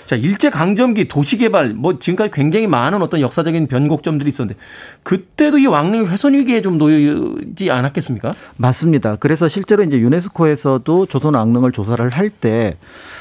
자, 0.06 0.16
일제 0.16 0.50
강점기 0.50 1.08
도시 1.08 1.36
개발 1.36 1.74
뭐 1.74 1.98
지금까지 1.98 2.30
굉장히 2.32 2.66
많은 2.66 3.02
어떤 3.02 3.20
역사적인 3.20 3.66
변곡점들이 3.66 4.28
있었는데 4.28 4.58
그때도 5.02 5.58
이 5.58 5.66
왕릉 5.66 6.06
훼손 6.06 6.34
위기에 6.34 6.62
좀 6.62 6.78
놓이지 6.78 7.70
않았겠습니까? 7.70 8.34
맞습니다. 8.56 9.16
그래서 9.16 9.48
실제로 9.48 9.82
이제 9.82 9.98
유네스코에서도 9.98 11.06
조선 11.06 11.34
왕릉을 11.34 11.72
조사를 11.72 12.08
할 12.12 12.30
때 12.40 12.76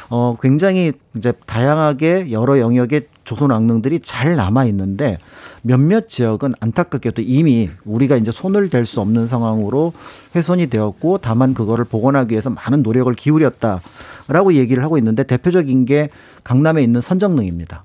어 0.10 0.38
굉장히 0.42 0.94
이제 1.16 1.34
다양하게 1.48 2.32
여러 2.32 2.60
영역의 2.60 3.08
조선 3.26 3.52
왕릉들이 3.52 4.00
잘 4.02 4.36
남아 4.36 4.66
있는데 4.66 5.18
몇몇 5.62 6.08
지역은 6.10 6.54
안타깝게도 6.60 7.24
이미 7.24 7.70
우리가 7.84 8.16
이제 8.18 8.32
손을 8.32 8.70
댈 8.70 8.86
수 8.86 9.02
없는 9.02 9.28
상황으로 9.28 9.94
훼손이 10.36 10.68
되었고 10.68 11.18
다만 11.18 11.54
그거를 11.56 11.86
복원하기 11.86 12.32
위해서 12.32 12.52
많은 12.52 12.84
노력을 12.84 13.12
기울였다라고 13.14 14.54
얘기를 14.54 14.84
하고 14.84 14.98
있는데 15.00 15.24
대표적인 15.24 15.86
게 15.86 16.10
강남에 16.44 16.84
있는 16.84 17.02
선정릉입니다. 17.02 17.84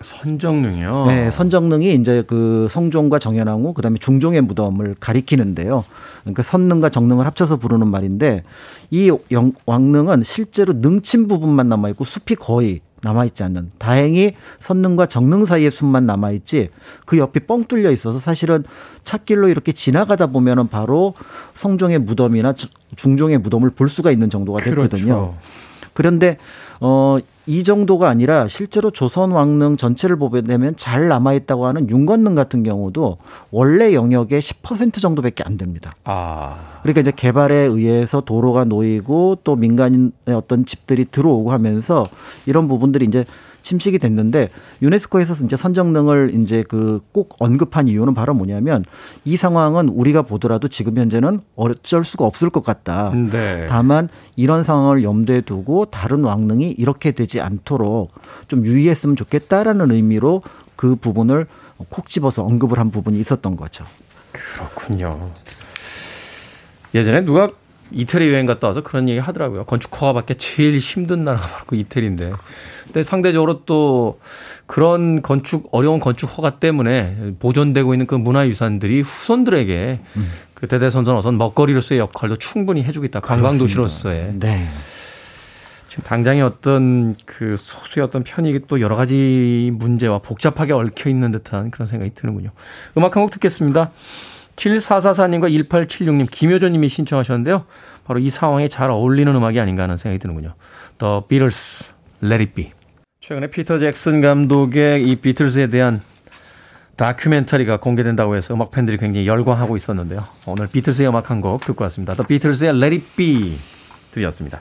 선정릉이요? 0.00 1.06
네, 1.06 1.30
선정릉이 1.30 1.94
이제 1.94 2.22
그 2.26 2.68
성종과 2.70 3.18
정연왕후 3.18 3.74
그다음에 3.74 3.98
중종의 3.98 4.42
무덤을 4.42 4.96
가리키는데요. 5.00 5.84
그러니까 6.22 6.42
선릉과 6.42 6.90
정릉을 6.90 7.26
합쳐서 7.26 7.56
부르는 7.56 7.88
말인데 7.88 8.44
이 8.90 9.10
왕릉은 9.66 10.22
실제로 10.24 10.72
능침 10.74 11.26
부분만 11.28 11.68
남아 11.68 11.88
있고 11.90 12.04
숲이 12.04 12.36
거의 12.36 12.80
남아 13.02 13.26
있지 13.26 13.42
않는 13.44 13.70
다행히 13.78 14.34
선릉과 14.60 15.06
정릉 15.06 15.44
사이에 15.44 15.70
숲만 15.70 16.06
남아 16.06 16.30
있지 16.32 16.70
그 17.06 17.16
옆이 17.18 17.40
뻥 17.46 17.64
뚫려 17.64 17.92
있어서 17.92 18.18
사실은 18.18 18.64
찻길로 19.04 19.48
이렇게 19.48 19.72
지나가다 19.72 20.26
보면은 20.26 20.68
바로 20.68 21.14
성종의 21.54 22.00
무덤이나 22.00 22.54
중종의 22.96 23.38
무덤을 23.38 23.70
볼 23.70 23.88
수가 23.88 24.10
있는 24.10 24.30
정도가 24.30 24.62
됐거든요. 24.64 25.04
그렇죠. 25.04 25.36
그런데 25.94 26.38
어, 26.80 27.18
이 27.48 27.64
정도가 27.64 28.10
아니라 28.10 28.46
실제로 28.46 28.90
조선 28.90 29.30
왕릉 29.30 29.78
전체를 29.78 30.16
보게 30.16 30.42
되면 30.42 30.76
잘 30.76 31.08
남아 31.08 31.32
있다고 31.32 31.66
하는 31.66 31.88
윤건릉 31.88 32.34
같은 32.34 32.62
경우도 32.62 33.16
원래 33.50 33.94
영역의 33.94 34.42
10% 34.42 35.00
정도밖에 35.00 35.44
안 35.46 35.56
됩니다. 35.56 35.94
아. 36.04 36.58
그러니까 36.82 37.00
이제 37.00 37.10
개발에 37.10 37.54
의해서 37.54 38.20
도로가 38.20 38.64
놓이고 38.64 39.38
또 39.44 39.56
민간의 39.56 40.10
어떤 40.26 40.66
집들이 40.66 41.06
들어오고 41.06 41.50
하면서 41.50 42.04
이런 42.44 42.68
부분들이 42.68 43.06
이제 43.06 43.24
침식이 43.68 43.98
됐는데 43.98 44.48
유네스코에서 44.82 45.44
이제 45.44 45.56
선정릉을 45.56 46.32
이제 46.34 46.62
그 46.62 47.00
꼭 47.12 47.36
언급한 47.38 47.88
이유는 47.88 48.14
바로 48.14 48.34
뭐냐면 48.34 48.84
이 49.24 49.36
상황은 49.36 49.88
우리가 49.88 50.22
보더라도 50.22 50.68
지금 50.68 50.96
현재는 50.96 51.40
어쩔 51.56 52.04
수가 52.04 52.24
없을 52.24 52.50
것 52.50 52.62
같다. 52.62 53.12
네. 53.30 53.66
다만 53.68 54.08
이런 54.36 54.62
상황을 54.62 55.02
염두에 55.02 55.40
두고 55.42 55.86
다른 55.86 56.24
왕릉이 56.24 56.70
이렇게 56.78 57.12
되지 57.12 57.40
않도록 57.40 58.12
좀 58.46 58.64
유의했으면 58.64 59.16
좋겠다라는 59.16 59.90
의미로 59.90 60.42
그 60.76 60.96
부분을 60.96 61.46
콕 61.88 62.08
집어서 62.08 62.44
언급을 62.44 62.78
한 62.78 62.90
부분이 62.90 63.18
있었던 63.20 63.56
거죠. 63.56 63.84
그렇군요. 64.32 65.30
예전에 66.94 67.22
누가 67.24 67.48
이태리 67.90 68.32
여행 68.32 68.46
갔다 68.46 68.66
와서 68.66 68.82
그런 68.82 69.08
얘기 69.08 69.18
하더라고요. 69.18 69.64
건축 69.64 69.94
허가밖에 70.00 70.34
제일 70.34 70.78
힘든 70.78 71.24
나라가 71.24 71.46
바로 71.46 71.64
그 71.66 71.76
이태리인데. 71.76 72.32
근데 72.84 73.02
상대적으로 73.02 73.64
또 73.64 74.20
그런 74.66 75.22
건축 75.22 75.68
어려운 75.72 76.00
건축 76.00 76.26
허가 76.38 76.58
때문에 76.58 77.34
보존되고 77.38 77.94
있는 77.94 78.06
그 78.06 78.14
문화유산들이 78.14 79.00
후손들에게 79.02 80.00
음. 80.16 80.32
그 80.54 80.66
대대손손 80.68 81.16
어선 81.16 81.38
먹거리로서의 81.38 82.00
역할도 82.00 82.36
충분히 82.36 82.82
해주고 82.82 83.06
있다. 83.06 83.20
관광도시로서의. 83.20 84.34
네. 84.38 84.66
지금 85.88 86.04
당장의 86.04 86.42
어떤 86.42 87.14
그 87.24 87.56
소수의 87.56 88.04
어떤 88.04 88.22
편익이 88.22 88.60
또 88.68 88.80
여러 88.80 88.94
가지 88.94 89.70
문제와 89.74 90.18
복잡하게 90.18 90.74
얽혀 90.74 91.08
있는 91.08 91.32
듯한 91.32 91.70
그런 91.70 91.86
생각이 91.86 92.12
드는군요. 92.14 92.50
음악 92.96 93.16
한 93.16 93.22
곡 93.22 93.30
듣겠습니다. 93.30 93.90
7444님과 94.58 95.68
1876님, 95.68 96.28
김효조님이 96.30 96.88
신청하셨는데요. 96.88 97.64
바로 98.04 98.20
이 98.20 98.28
상황에 98.30 98.68
잘 98.68 98.90
어울리는 98.90 99.34
음악이 99.34 99.58
아닌가 99.60 99.84
하는 99.84 99.96
생각이 99.96 100.18
드는군요. 100.18 100.54
The 100.98 101.22
Beatles, 101.28 101.92
Let 102.22 102.42
It 102.42 102.52
Be. 102.52 102.72
최근에 103.20 103.48
피터 103.48 103.78
잭슨 103.78 104.20
감독의 104.20 105.06
이 105.08 105.16
비틀즈에 105.16 105.68
대한 105.68 106.02
다큐멘터리가 106.96 107.76
공개된다고 107.78 108.34
해서 108.34 108.54
음악 108.54 108.70
팬들이 108.72 108.96
굉장히 108.96 109.26
열광하고 109.26 109.76
있었는데요. 109.76 110.26
오늘 110.46 110.66
비틀스의 110.68 111.08
음악 111.08 111.30
한 111.30 111.40
곡 111.40 111.64
듣고 111.64 111.84
왔습니다. 111.84 112.14
The 112.14 112.26
Beatles의 112.26 112.70
Let 112.70 112.96
It 112.96 113.06
Be 113.16 113.58
들이었습니다. 114.10 114.60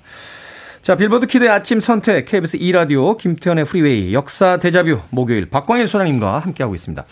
자, 0.83 0.95
Billboard 0.95 1.25
Kid의 1.25 1.49
아침 1.49 1.79
선택, 1.79 2.25
KBS 2.25 2.59
2라디오, 2.59 3.17
김태훈의 3.17 3.65
프리웨이, 3.65 4.13
역사 4.13 4.57
데자뷰, 4.57 4.99
목요일, 5.09 5.49
박광일 5.49 5.87
소장님과 5.87 6.39
함께하고 6.39 6.75
있습니다. 6.75 7.03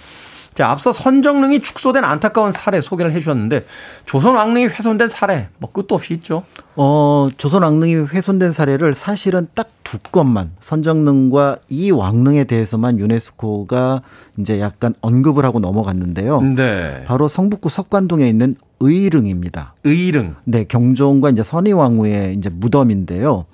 자, 0.56 0.70
앞서 0.70 0.92
선정릉이 0.92 1.60
축소된 1.60 2.04
안타까운 2.04 2.52
사례 2.52 2.82
소개를 2.82 3.12
해 3.12 3.20
주셨는데 3.20 3.66
조선 4.06 4.36
왕릉이 4.36 4.68
훼손된 4.68 5.08
사례 5.08 5.50
뭐 5.60 5.72
끝도 5.72 5.94
없이 5.96 6.14
있죠. 6.16 6.44
어, 6.76 7.28
조선 7.38 7.62
왕릉이 7.64 8.08
훼손된 8.08 8.52
사례를 8.52 8.96
사실은 8.96 9.48
딱 9.54 9.70
두 9.86 10.00
건만 10.12 10.52
선정릉과 10.60 11.60
이 11.70 11.92
왕릉에 11.92 12.46
대해서만 12.46 13.00
유네스코가 13.00 14.02
이제 14.38 14.60
약간 14.60 14.94
언급을 15.00 15.46
하고 15.46 15.60
넘어갔는데요. 15.60 16.42
네. 16.42 17.04
바로 17.06 17.28
성북구 17.30 17.70
석관동에 17.70 18.28
있는 18.28 18.56
의릉입니다. 18.80 19.76
의릉. 19.84 20.36
네, 20.44 20.66
경종과 20.66 21.30
이제 21.30 21.44
선의왕후의 21.44 22.36
이제 22.36 22.50
무덤인데요. 22.50 23.46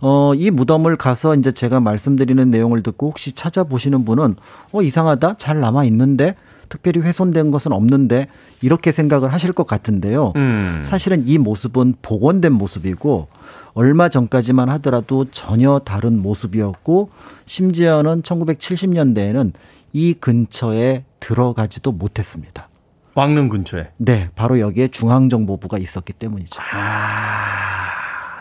어, 0.00 0.32
이 0.34 0.50
무덤을 0.50 0.96
가서 0.96 1.34
이제 1.34 1.52
제가 1.52 1.80
말씀드리는 1.80 2.50
내용을 2.50 2.82
듣고 2.82 3.08
혹시 3.08 3.32
찾아보시는 3.32 4.04
분은 4.04 4.36
어, 4.72 4.82
이상하다? 4.82 5.36
잘 5.38 5.60
남아 5.60 5.84
있는데? 5.84 6.34
특별히 6.68 7.00
훼손된 7.00 7.50
것은 7.50 7.72
없는데 7.72 8.28
이렇게 8.60 8.92
생각을 8.92 9.32
하실 9.32 9.52
것 9.52 9.66
같은데요. 9.66 10.34
음. 10.36 10.82
사실은 10.84 11.26
이 11.26 11.38
모습은 11.38 11.94
복원된 12.02 12.52
모습이고 12.52 13.28
얼마 13.72 14.08
전까지만 14.10 14.68
하더라도 14.70 15.26
전혀 15.30 15.80
다른 15.84 16.20
모습이었고 16.20 17.10
심지어는 17.46 18.22
1970년대에는 18.22 19.52
이 19.94 20.14
근처에 20.14 21.04
들어가지도 21.20 21.92
못했습니다. 21.92 22.68
왕릉 23.14 23.48
근처에? 23.48 23.88
네, 23.96 24.28
바로 24.36 24.60
여기에 24.60 24.88
중앙정보부가 24.88 25.78
있었기 25.78 26.12
때문이죠. 26.12 26.60
아. 26.72 27.67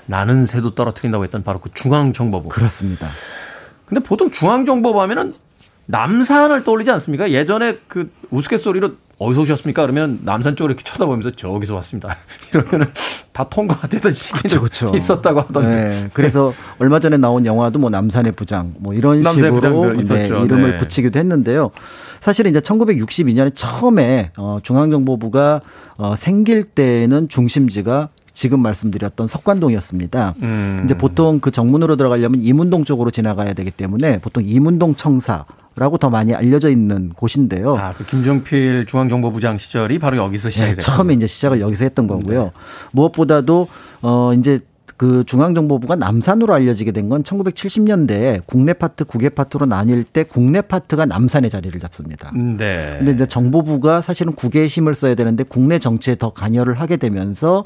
나는 0.07 0.45
새도 0.45 0.71
떨어뜨린다고 0.71 1.23
했던 1.23 1.43
바로 1.43 1.59
그 1.59 1.69
중앙정보부. 1.73 2.49
그렇습니다. 2.49 3.07
근데 3.85 4.03
보통 4.03 4.31
중앙정보부 4.31 5.01
하면은 5.01 5.33
남산을 5.87 6.63
떠올리지 6.63 6.91
않습니까? 6.91 7.31
예전에 7.31 7.77
그 7.87 8.11
우스갯소리로 8.29 8.91
어디서 9.19 9.41
오셨습니까? 9.41 9.81
그러면 9.83 10.19
남산 10.23 10.55
쪽으로 10.55 10.73
이렇게 10.73 10.83
쳐다보면서 10.83 11.31
저기서 11.31 11.75
왔습니다. 11.75 12.17
이러면은 12.53 12.87
다 13.31 13.45
통과가 13.45 13.87
되던 13.87 14.11
시기도 14.11 14.61
그쵸, 14.61 14.87
그쵸. 14.91 14.91
있었다고 14.95 15.39
하던데. 15.41 15.69
네, 15.69 16.09
그래서 16.13 16.53
얼마 16.77 16.99
전에 16.99 17.15
나온 17.17 17.45
영화도 17.45 17.79
뭐 17.79 17.89
남산의 17.89 18.33
부장 18.33 18.73
뭐 18.79 18.93
이런 18.93 19.23
식으로 19.23 19.93
네, 19.95 20.27
이름을 20.27 20.71
네. 20.71 20.77
붙이기도 20.77 21.17
했는데요. 21.19 21.71
사실은 22.19 22.51
이제 22.51 22.59
1962년에 22.59 23.55
처음에 23.55 24.31
어 24.35 24.57
중앙정보부가 24.61 25.61
어 25.97 26.15
생길 26.17 26.63
때는 26.65 27.29
중심지가 27.29 28.09
지금 28.37 28.61
말씀드렸던 28.61 29.27
석관동이었습니다. 29.27 30.35
음. 30.43 30.81
이제 30.85 30.95
보통 30.95 31.39
그 31.39 31.49
정문으로 31.49 31.95
들어가려면 31.95 32.43
이문동 32.43 32.85
쪽으로 32.85 33.09
지나가야 33.09 33.53
되기 33.53 33.71
때문에 33.71 34.19
보통 34.19 34.43
이문동 34.45 34.93
청사 34.93 35.45
라고 35.75 35.97
더 35.97 36.11
많이 36.11 36.35
알려져 36.35 36.69
있는 36.69 37.09
곳인데요. 37.09 37.75
아, 37.77 37.93
그 37.93 38.05
김종필 38.05 38.85
중앙정보부장 38.85 39.57
시절이 39.57 39.97
바로 39.97 40.17
여기서 40.17 40.51
시작이 40.51 40.75
네, 40.75 40.79
처음에 40.79 41.15
이제 41.15 41.25
시작을 41.25 41.61
여기서 41.61 41.85
했던 41.85 42.05
거고요. 42.05 42.43
네. 42.43 42.51
무엇보다도 42.91 43.67
어 44.03 44.33
이제 44.35 44.59
그 44.97 45.23
중앙정보부가 45.25 45.95
남산으로 45.95 46.53
알려지게 46.53 46.91
된 46.91 47.07
건 47.07 47.23
1970년대에 47.23 48.41
국내 48.45 48.73
파트, 48.73 49.05
국외 49.05 49.29
파트로 49.29 49.65
나뉠 49.65 50.03
때 50.03 50.23
국내 50.23 50.61
파트가 50.61 51.05
남산에 51.05 51.47
자리를 51.47 51.79
잡습니다. 51.79 52.31
음, 52.35 52.57
네. 52.57 52.95
근데 52.97 53.13
이제 53.13 53.25
정보부가 53.25 54.01
사실은 54.01 54.33
국외에 54.33 54.67
힘을 54.67 54.93
써야 54.93 55.15
되는데 55.15 55.43
국내 55.43 55.79
정치에 55.79 56.15
더 56.15 56.31
관여를 56.33 56.81
하게 56.81 56.97
되면서 56.97 57.63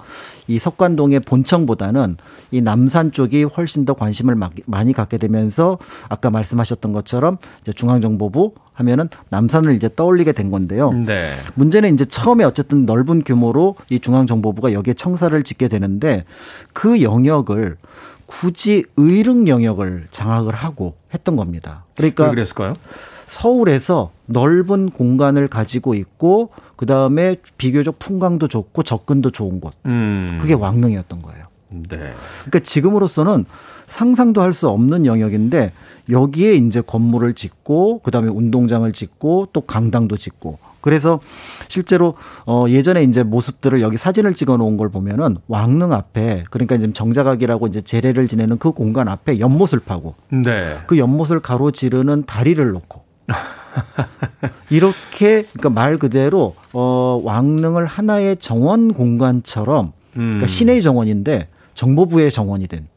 이 0.47 0.59
석관동의 0.59 1.21
본청보다는 1.21 2.17
이 2.51 2.61
남산 2.61 3.11
쪽이 3.11 3.43
훨씬 3.43 3.85
더 3.85 3.93
관심을 3.93 4.35
많이 4.65 4.93
갖게 4.93 5.17
되면서 5.17 5.79
아까 6.09 6.29
말씀하셨던 6.29 6.91
것처럼 6.91 7.37
이제 7.61 7.71
중앙정보부 7.73 8.53
하면은 8.81 9.09
남산을 9.29 9.73
이제 9.75 9.89
떠올리게 9.95 10.31
된 10.33 10.51
건데요. 10.51 10.91
네. 10.91 11.33
문제는 11.55 11.93
이제 11.93 12.05
처음에 12.05 12.43
어쨌든 12.43 12.85
넓은 12.85 13.23
규모로 13.23 13.75
이 13.89 13.99
중앙정보부가 13.99 14.73
여기에 14.73 14.95
청사를 14.95 15.41
짓게 15.43 15.67
되는데 15.67 16.25
그 16.73 17.01
영역을 17.01 17.77
굳이 18.25 18.85
의릉 18.97 19.47
영역을 19.47 20.07
장악을 20.11 20.53
하고 20.53 20.95
했던 21.13 21.35
겁니다. 21.35 21.85
그러니까 21.95 22.25
왜 22.25 22.29
그랬을까요? 22.31 22.73
서울에서 23.27 24.11
넓은 24.25 24.89
공간을 24.89 25.47
가지고 25.47 25.95
있고 25.95 26.49
그 26.75 26.85
다음에 26.85 27.37
비교적 27.57 27.99
풍광도 27.99 28.47
좋고 28.47 28.83
접근도 28.83 29.31
좋은 29.31 29.61
곳. 29.61 29.73
음. 29.85 30.37
그게 30.41 30.53
왕릉이었던 30.53 31.21
거예요. 31.21 31.50
네. 31.71 31.97
그러니까 32.45 32.59
지금으로서는 32.59 33.45
상상도 33.87 34.41
할 34.41 34.53
수 34.53 34.69
없는 34.69 35.05
영역인데 35.05 35.73
여기에 36.09 36.53
이제 36.55 36.81
건물을 36.81 37.33
짓고 37.33 37.99
그다음에 37.99 38.29
운동장을 38.29 38.91
짓고 38.91 39.49
또 39.53 39.61
강당도 39.61 40.17
짓고 40.17 40.59
그래서 40.81 41.19
실제로 41.67 42.15
어 42.45 42.65
예전에 42.67 43.03
이제 43.03 43.23
모습들을 43.23 43.81
여기 43.81 43.97
사진을 43.97 44.33
찍어 44.33 44.57
놓은 44.57 44.77
걸 44.77 44.89
보면은 44.89 45.37
왕릉 45.47 45.93
앞에 45.93 46.43
그러니까 46.49 46.75
이제 46.75 46.91
정자각이라고 46.91 47.67
이제 47.67 47.81
제례를 47.81 48.27
지내는 48.27 48.57
그 48.59 48.71
공간 48.71 49.07
앞에 49.07 49.39
연못을 49.39 49.79
파고 49.79 50.15
네. 50.29 50.77
그 50.87 50.97
연못을 50.97 51.39
가로지르는 51.39 52.23
다리를 52.25 52.65
놓고 52.71 53.03
이렇게 54.69 55.43
그러니까 55.43 55.69
말 55.69 55.97
그대로 55.97 56.55
어 56.73 57.21
왕릉을 57.23 57.85
하나의 57.85 58.37
정원 58.37 58.93
공간처럼 58.93 59.93
그러니까 60.13 60.45
음. 60.45 60.47
시내 60.47 60.81
정원인데 60.81 61.47
정보부의 61.81 62.31
정원이 62.31 62.67
된 62.67 62.87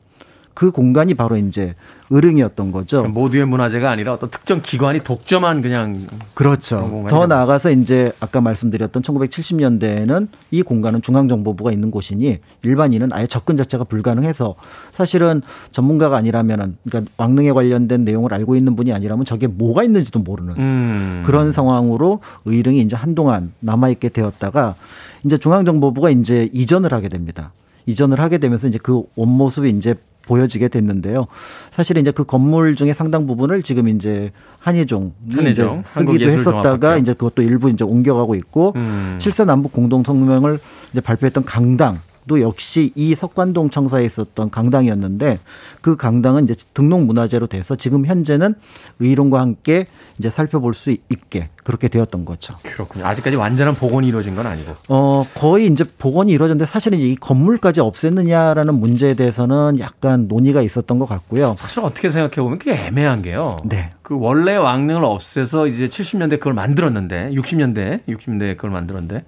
그 0.54 0.70
공간이 0.70 1.14
바로 1.14 1.36
이제 1.36 1.74
의릉이었던 2.10 2.70
거죠. 2.70 2.98
그러니까 2.98 3.20
모두의 3.20 3.44
문화재가 3.44 3.90
아니라 3.90 4.12
어떤 4.12 4.30
특정 4.30 4.60
기관이 4.62 5.00
독점한 5.00 5.62
그냥 5.62 6.06
그렇죠. 6.34 7.04
더 7.10 7.26
나아가서 7.26 7.72
이제 7.72 8.12
아까 8.20 8.40
말씀드렸던 8.40 9.02
1970년대에는 9.02 10.28
이 10.52 10.62
공간은 10.62 11.02
중앙정보부가 11.02 11.72
있는 11.72 11.90
곳이니 11.90 12.38
일반인은 12.62 13.12
아예 13.12 13.26
접근 13.26 13.56
자체가 13.56 13.84
불가능해서 13.84 14.54
사실은 14.92 15.42
전문가가 15.72 16.16
아니라면은 16.16 16.76
그러니까 16.88 17.10
왕릉에 17.16 17.50
관련된 17.50 18.04
내용을 18.04 18.32
알고 18.32 18.54
있는 18.54 18.76
분이 18.76 18.92
아니라면 18.92 19.24
저게 19.24 19.48
뭐가 19.48 19.82
있는지도 19.82 20.20
모르는 20.20 20.54
음. 20.56 21.22
그런 21.26 21.50
상황으로 21.50 22.20
의릉이 22.44 22.80
이제 22.80 22.94
한동안 22.94 23.52
남아 23.58 23.88
있게 23.88 24.10
되었다가 24.10 24.76
이제 25.24 25.36
중앙정보부가 25.36 26.10
이제 26.10 26.48
이전을 26.52 26.92
하게 26.92 27.08
됩니다. 27.08 27.50
이전을 27.86 28.20
하게 28.20 28.38
되면서 28.38 28.68
이제 28.68 28.78
그 28.82 29.02
원모습이 29.16 29.70
이제 29.70 29.94
보여지게 30.26 30.68
됐는데요. 30.68 31.26
사실 31.70 31.98
이제 31.98 32.10
그 32.10 32.24
건물 32.24 32.76
중에 32.76 32.94
상당 32.94 33.26
부분을 33.26 33.62
지금 33.62 33.88
이제 33.88 34.32
한예종이 34.58 35.12
한예종, 35.32 35.80
이제 35.80 35.88
쓰기도 35.88 36.24
했었다가 36.30 36.96
이제 36.96 37.12
그것도 37.12 37.42
일부 37.42 37.70
이제 37.70 37.84
옮겨가고 37.84 38.34
있고 38.36 38.72
음. 38.76 39.16
칠사 39.18 39.44
남북 39.44 39.72
공동 39.72 40.02
성명을 40.02 40.58
이제 40.92 41.00
발표했던 41.00 41.44
강당 41.44 41.98
도 42.26 42.40
역시 42.40 42.90
이 42.94 43.14
석관동 43.14 43.68
청사에 43.68 44.02
있었던 44.04 44.50
강당이었는데 44.50 45.38
그 45.82 45.96
강당은 45.96 46.44
이제 46.44 46.54
등록 46.72 47.02
문화재로 47.02 47.48
돼서 47.48 47.76
지금 47.76 48.06
현재는 48.06 48.54
의론과 48.98 49.40
함께 49.40 49.86
이제 50.18 50.30
살펴볼 50.30 50.72
수 50.72 50.90
있게 50.90 51.50
그렇게 51.64 51.88
되었던 51.88 52.24
거죠. 52.24 52.54
그렇군요. 52.62 53.04
아직까지 53.04 53.36
완전한 53.36 53.74
복원이 53.74 54.08
이루어진 54.08 54.34
건 54.34 54.46
아니고. 54.46 54.74
어, 54.88 55.26
거의 55.34 55.66
이제 55.66 55.84
복원이 55.98 56.32
이루어졌는데 56.32 56.64
사실은 56.70 56.98
이 56.98 57.14
건물까지 57.14 57.80
없앴느냐라는 57.80 58.78
문제에 58.78 59.14
대해서는 59.14 59.78
약간 59.78 60.26
논의가 60.26 60.62
있었던 60.62 60.98
것 60.98 61.06
같고요. 61.06 61.56
사실 61.58 61.80
어떻게 61.80 62.08
생각해 62.08 62.36
보면 62.36 62.58
그게 62.58 62.72
애매한 62.72 63.20
게요. 63.20 63.58
네. 63.64 63.90
그 64.00 64.16
원래 64.18 64.56
왕릉을 64.56 65.04
없애서 65.04 65.66
이제 65.66 65.88
70년대 65.88 66.38
그걸 66.38 66.54
만들었는데 66.54 67.32
60년대 67.34 68.06
60년대 68.06 68.56
그걸 68.56 68.70
만들었는데 68.70 69.24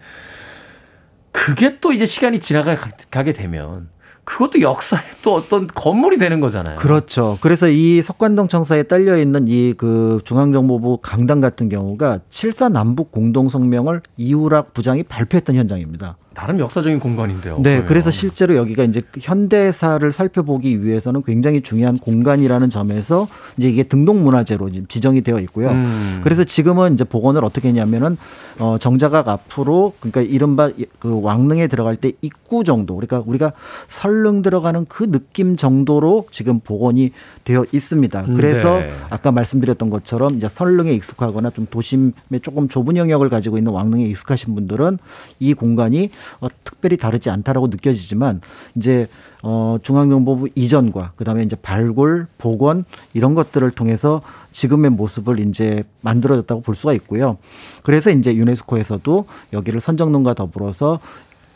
그게 1.37 1.79
또 1.81 1.93
이제 1.93 2.07
시간이 2.07 2.41
지나가게 2.41 3.33
되면 3.33 3.89
그것도 4.25 4.61
역사의 4.61 5.05
또 5.23 5.35
어떤 5.35 5.69
건물이 5.69 6.19
되는 6.19 6.41
거잖아요. 6.41 6.77
그렇죠. 6.79 7.39
그래서 7.41 7.69
이 7.69 8.03
석관동 8.03 8.49
청사에 8.49 8.83
딸려 8.85 9.19
있는 9.19 9.47
이 9.47 9.75
그 9.77 10.19
중앙정보부 10.25 10.99
강당 11.03 11.41
같은 11.41 11.69
경우가 11.69 12.21
7사 12.31 12.73
남북 12.73 13.13
공동 13.13 13.49
성명을 13.49 14.01
이우락 14.17 14.75
부장이 14.75 15.05
발표했던 15.05 15.55
현장입니다. 15.55 16.17
나름 16.37 16.59
역사적인 16.59 17.01
공간인데요. 17.01 17.57
네, 17.57 17.63
그러면. 17.63 17.87
그래서 17.87 18.11
실제로 18.11 18.57
여기가 18.57 18.85
이제 18.85 19.03
현대사를 19.19 20.13
살펴보기 20.13 20.85
위해서는 20.85 21.23
굉장히 21.25 21.63
중요한 21.63 21.99
공간이라는 21.99 22.69
점에서 22.69 23.29
이제 23.57 23.69
이게 23.69 23.83
등록 23.85 24.17
문화재로 24.19 24.71
지정이 24.89 25.23
되어 25.23 25.41
있고요. 25.41 25.71
음. 25.71 26.21
그래서 26.23 26.45
지금은 26.45 26.95
이제 26.95 27.05
복원을 27.05 27.45
어떻게 27.45 27.69
했냐면은 27.69 28.19
어 28.59 28.77
정자각 28.79 29.29
앞으로 29.29 29.95
그러니까 30.01 30.21
이른바 30.23 30.71
그 30.99 31.21
왕릉에 31.23 31.69
들어갈 31.69 31.97
때 31.97 32.13
입구 32.21 32.65
정도 32.65 32.97
그러니까 32.97 33.23
우리가 33.27 33.53
설 33.89 34.17
설릉 34.17 34.43
들어가는 34.43 34.87
그 34.89 35.11
느낌 35.11 35.57
정도로 35.57 36.27
지금 36.31 36.61
복원이 36.61 37.13
되어 37.45 37.65
있습니다. 37.71 38.25
그래서 38.35 38.79
네. 38.79 38.91
아까 39.11 39.31
말씀드렸던 39.31 39.91
것처럼 39.91 40.37
이제 40.37 40.49
설릉에 40.49 40.93
익숙하거나 40.93 41.51
좀 41.51 41.67
도심에 41.71 42.13
조금 42.43 42.69
좁은 42.69 42.97
영역을 42.97 43.29
가지고 43.29 43.59
있는 43.59 43.73
왕릉에 43.73 44.05
익숙하신 44.05 44.55
분들은 44.55 44.99
이 45.39 45.55
공간이 45.55 46.11
어, 46.41 46.49
특별히 46.65 46.97
다르지 46.97 47.31
않다라고 47.31 47.69
느껴지지만 47.69 48.41
이제 48.75 49.09
어, 49.43 49.79
중앙정보부 49.83 50.49
이전과 50.55 51.13
그다음에 51.17 51.43
이제 51.43 51.57
발굴, 51.57 52.27
복원 52.39 52.85
이런 53.15 53.35
것들을 53.35 53.71
통해서 53.73 54.23
지금의 54.53 54.91
모습을 54.93 55.41
이제 55.41 55.83
만들어졌다고 56.01 56.63
볼 56.63 56.75
수가 56.75 56.93
있고요. 56.95 57.39
그래서 57.83 58.11
이제 58.11 58.35
유네스코에서도 58.35 59.27
여기를 59.53 59.81
선정론과 59.81 60.35
더불어서 60.35 61.01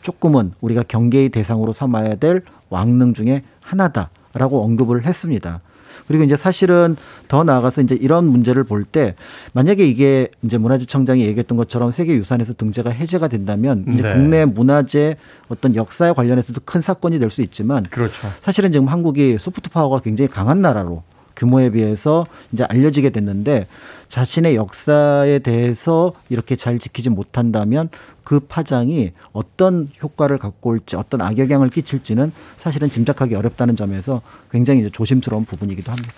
조금은 0.01 0.53
우리가 0.61 0.83
경계의 0.87 1.29
대상으로 1.29 1.71
삼아야 1.71 2.15
될 2.15 2.43
왕릉 2.69 3.13
중에 3.13 3.43
하나다라고 3.61 4.63
언급을 4.63 5.05
했습니다. 5.05 5.61
그리고 6.07 6.23
이제 6.23 6.35
사실은 6.35 6.95
더 7.27 7.43
나아가서 7.43 7.81
이제 7.81 7.95
이런 7.99 8.25
문제를 8.25 8.63
볼 8.65 8.85
때 8.91 9.15
만약에 9.53 9.85
이게 9.87 10.27
이제 10.43 10.57
문화재청장이 10.57 11.23
얘기했던 11.25 11.57
것처럼 11.57 11.91
세계 11.91 12.13
유산에서 12.15 12.53
등재가 12.55 12.89
해제가 12.89 13.27
된다면 13.27 13.85
이제 13.87 14.01
네. 14.01 14.13
국내 14.13 14.43
문화재 14.45 15.17
어떤 15.49 15.75
역사에 15.75 16.13
관련해서도 16.13 16.61
큰 16.65 16.81
사건이 16.81 17.19
될 17.19 17.31
수 17.31 17.41
있지만 17.43 17.83
그렇죠. 17.83 18.27
사실은 18.41 18.71
지금 18.71 18.87
한국이 18.87 19.37
소프트 19.39 19.69
파워가 19.69 20.01
굉장히 20.01 20.27
강한 20.29 20.61
나라로 20.61 21.03
규모에 21.41 21.71
비해서 21.71 22.25
이제 22.51 22.63
알려지게 22.63 23.09
됐는데 23.09 23.65
자신의 24.09 24.55
역사에 24.55 25.39
대해서 25.39 26.13
이렇게 26.29 26.55
잘 26.55 26.77
지키지 26.77 27.09
못한다면 27.09 27.89
그 28.23 28.39
파장이 28.39 29.11
어떤 29.31 29.89
효과를 30.03 30.37
갖고 30.37 30.69
올지 30.69 30.95
어떤 30.95 31.21
악영향을 31.21 31.69
끼칠지는 31.69 32.31
사실은 32.57 32.89
짐작하기 32.89 33.33
어렵다는 33.33 33.75
점에서 33.75 34.21
굉장히 34.51 34.81
이제 34.81 34.89
조심스러운 34.91 35.45
부분이기도 35.45 35.91
합니다. 35.91 36.13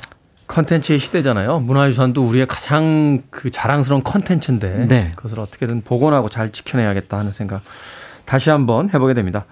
컨텐츠의 0.47 0.99
시대잖아요. 0.99 1.59
문화유산도 1.59 2.21
우리의 2.27 2.45
가장 2.47 3.23
그 3.29 3.49
자랑스러운 3.49 4.03
컨텐츠인데 4.03 4.87
네. 4.87 5.11
그것을 5.15 5.39
어떻게든 5.39 5.83
복원하고 5.83 6.27
잘 6.27 6.51
지켜내야겠다 6.51 7.17
하는 7.17 7.31
생각 7.31 7.61
다시 8.25 8.49
한번 8.49 8.89
해보게 8.89 9.13
됩니다. 9.13 9.45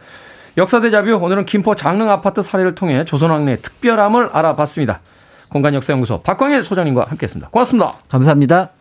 역사대자뷰 0.57 1.13
오늘은 1.15 1.45
김포 1.45 1.75
장릉 1.75 2.09
아파트 2.09 2.41
사례를 2.41 2.75
통해 2.75 3.05
조선왕래의 3.05 3.61
특별함을 3.61 4.31
알아봤습니다. 4.33 4.99
공간역사연구소 5.51 6.21
박광일 6.21 6.63
소장님과 6.63 7.05
함께했습니다. 7.09 7.49
고맙습니다. 7.49 7.99
감사합니다. 8.07 8.71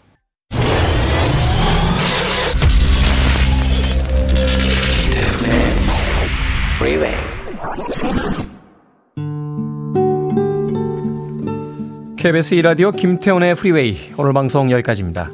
KBS 12.17 12.55
이라디오 12.55 12.91
김태훈의 12.91 13.55
프리웨이 13.55 13.97
오늘 14.17 14.33
방송 14.33 14.71
여기까지입니다. 14.71 15.31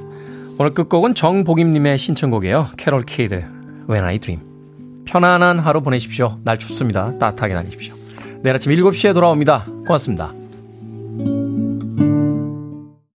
오늘 0.59 0.73
끝곡은 0.73 1.15
정복임님의 1.15 1.99
신청곡이에요. 1.99 2.69
Carol 2.77 3.03
Kidd 3.03 3.45
When 3.89 4.05
I 4.05 4.19
Dream 4.19 5.05
편안한 5.05 5.59
하루 5.59 5.83
보내십시오. 5.83 6.39
날 6.45 6.59
춥습니다. 6.59 7.19
따뜻하게 7.19 7.55
다니십시오. 7.55 7.95
내일 8.43 8.57
아침 8.57 8.73
7시에 8.73 9.15
돌아옵니다. 9.15 9.67
고맙습니다. 9.87 10.33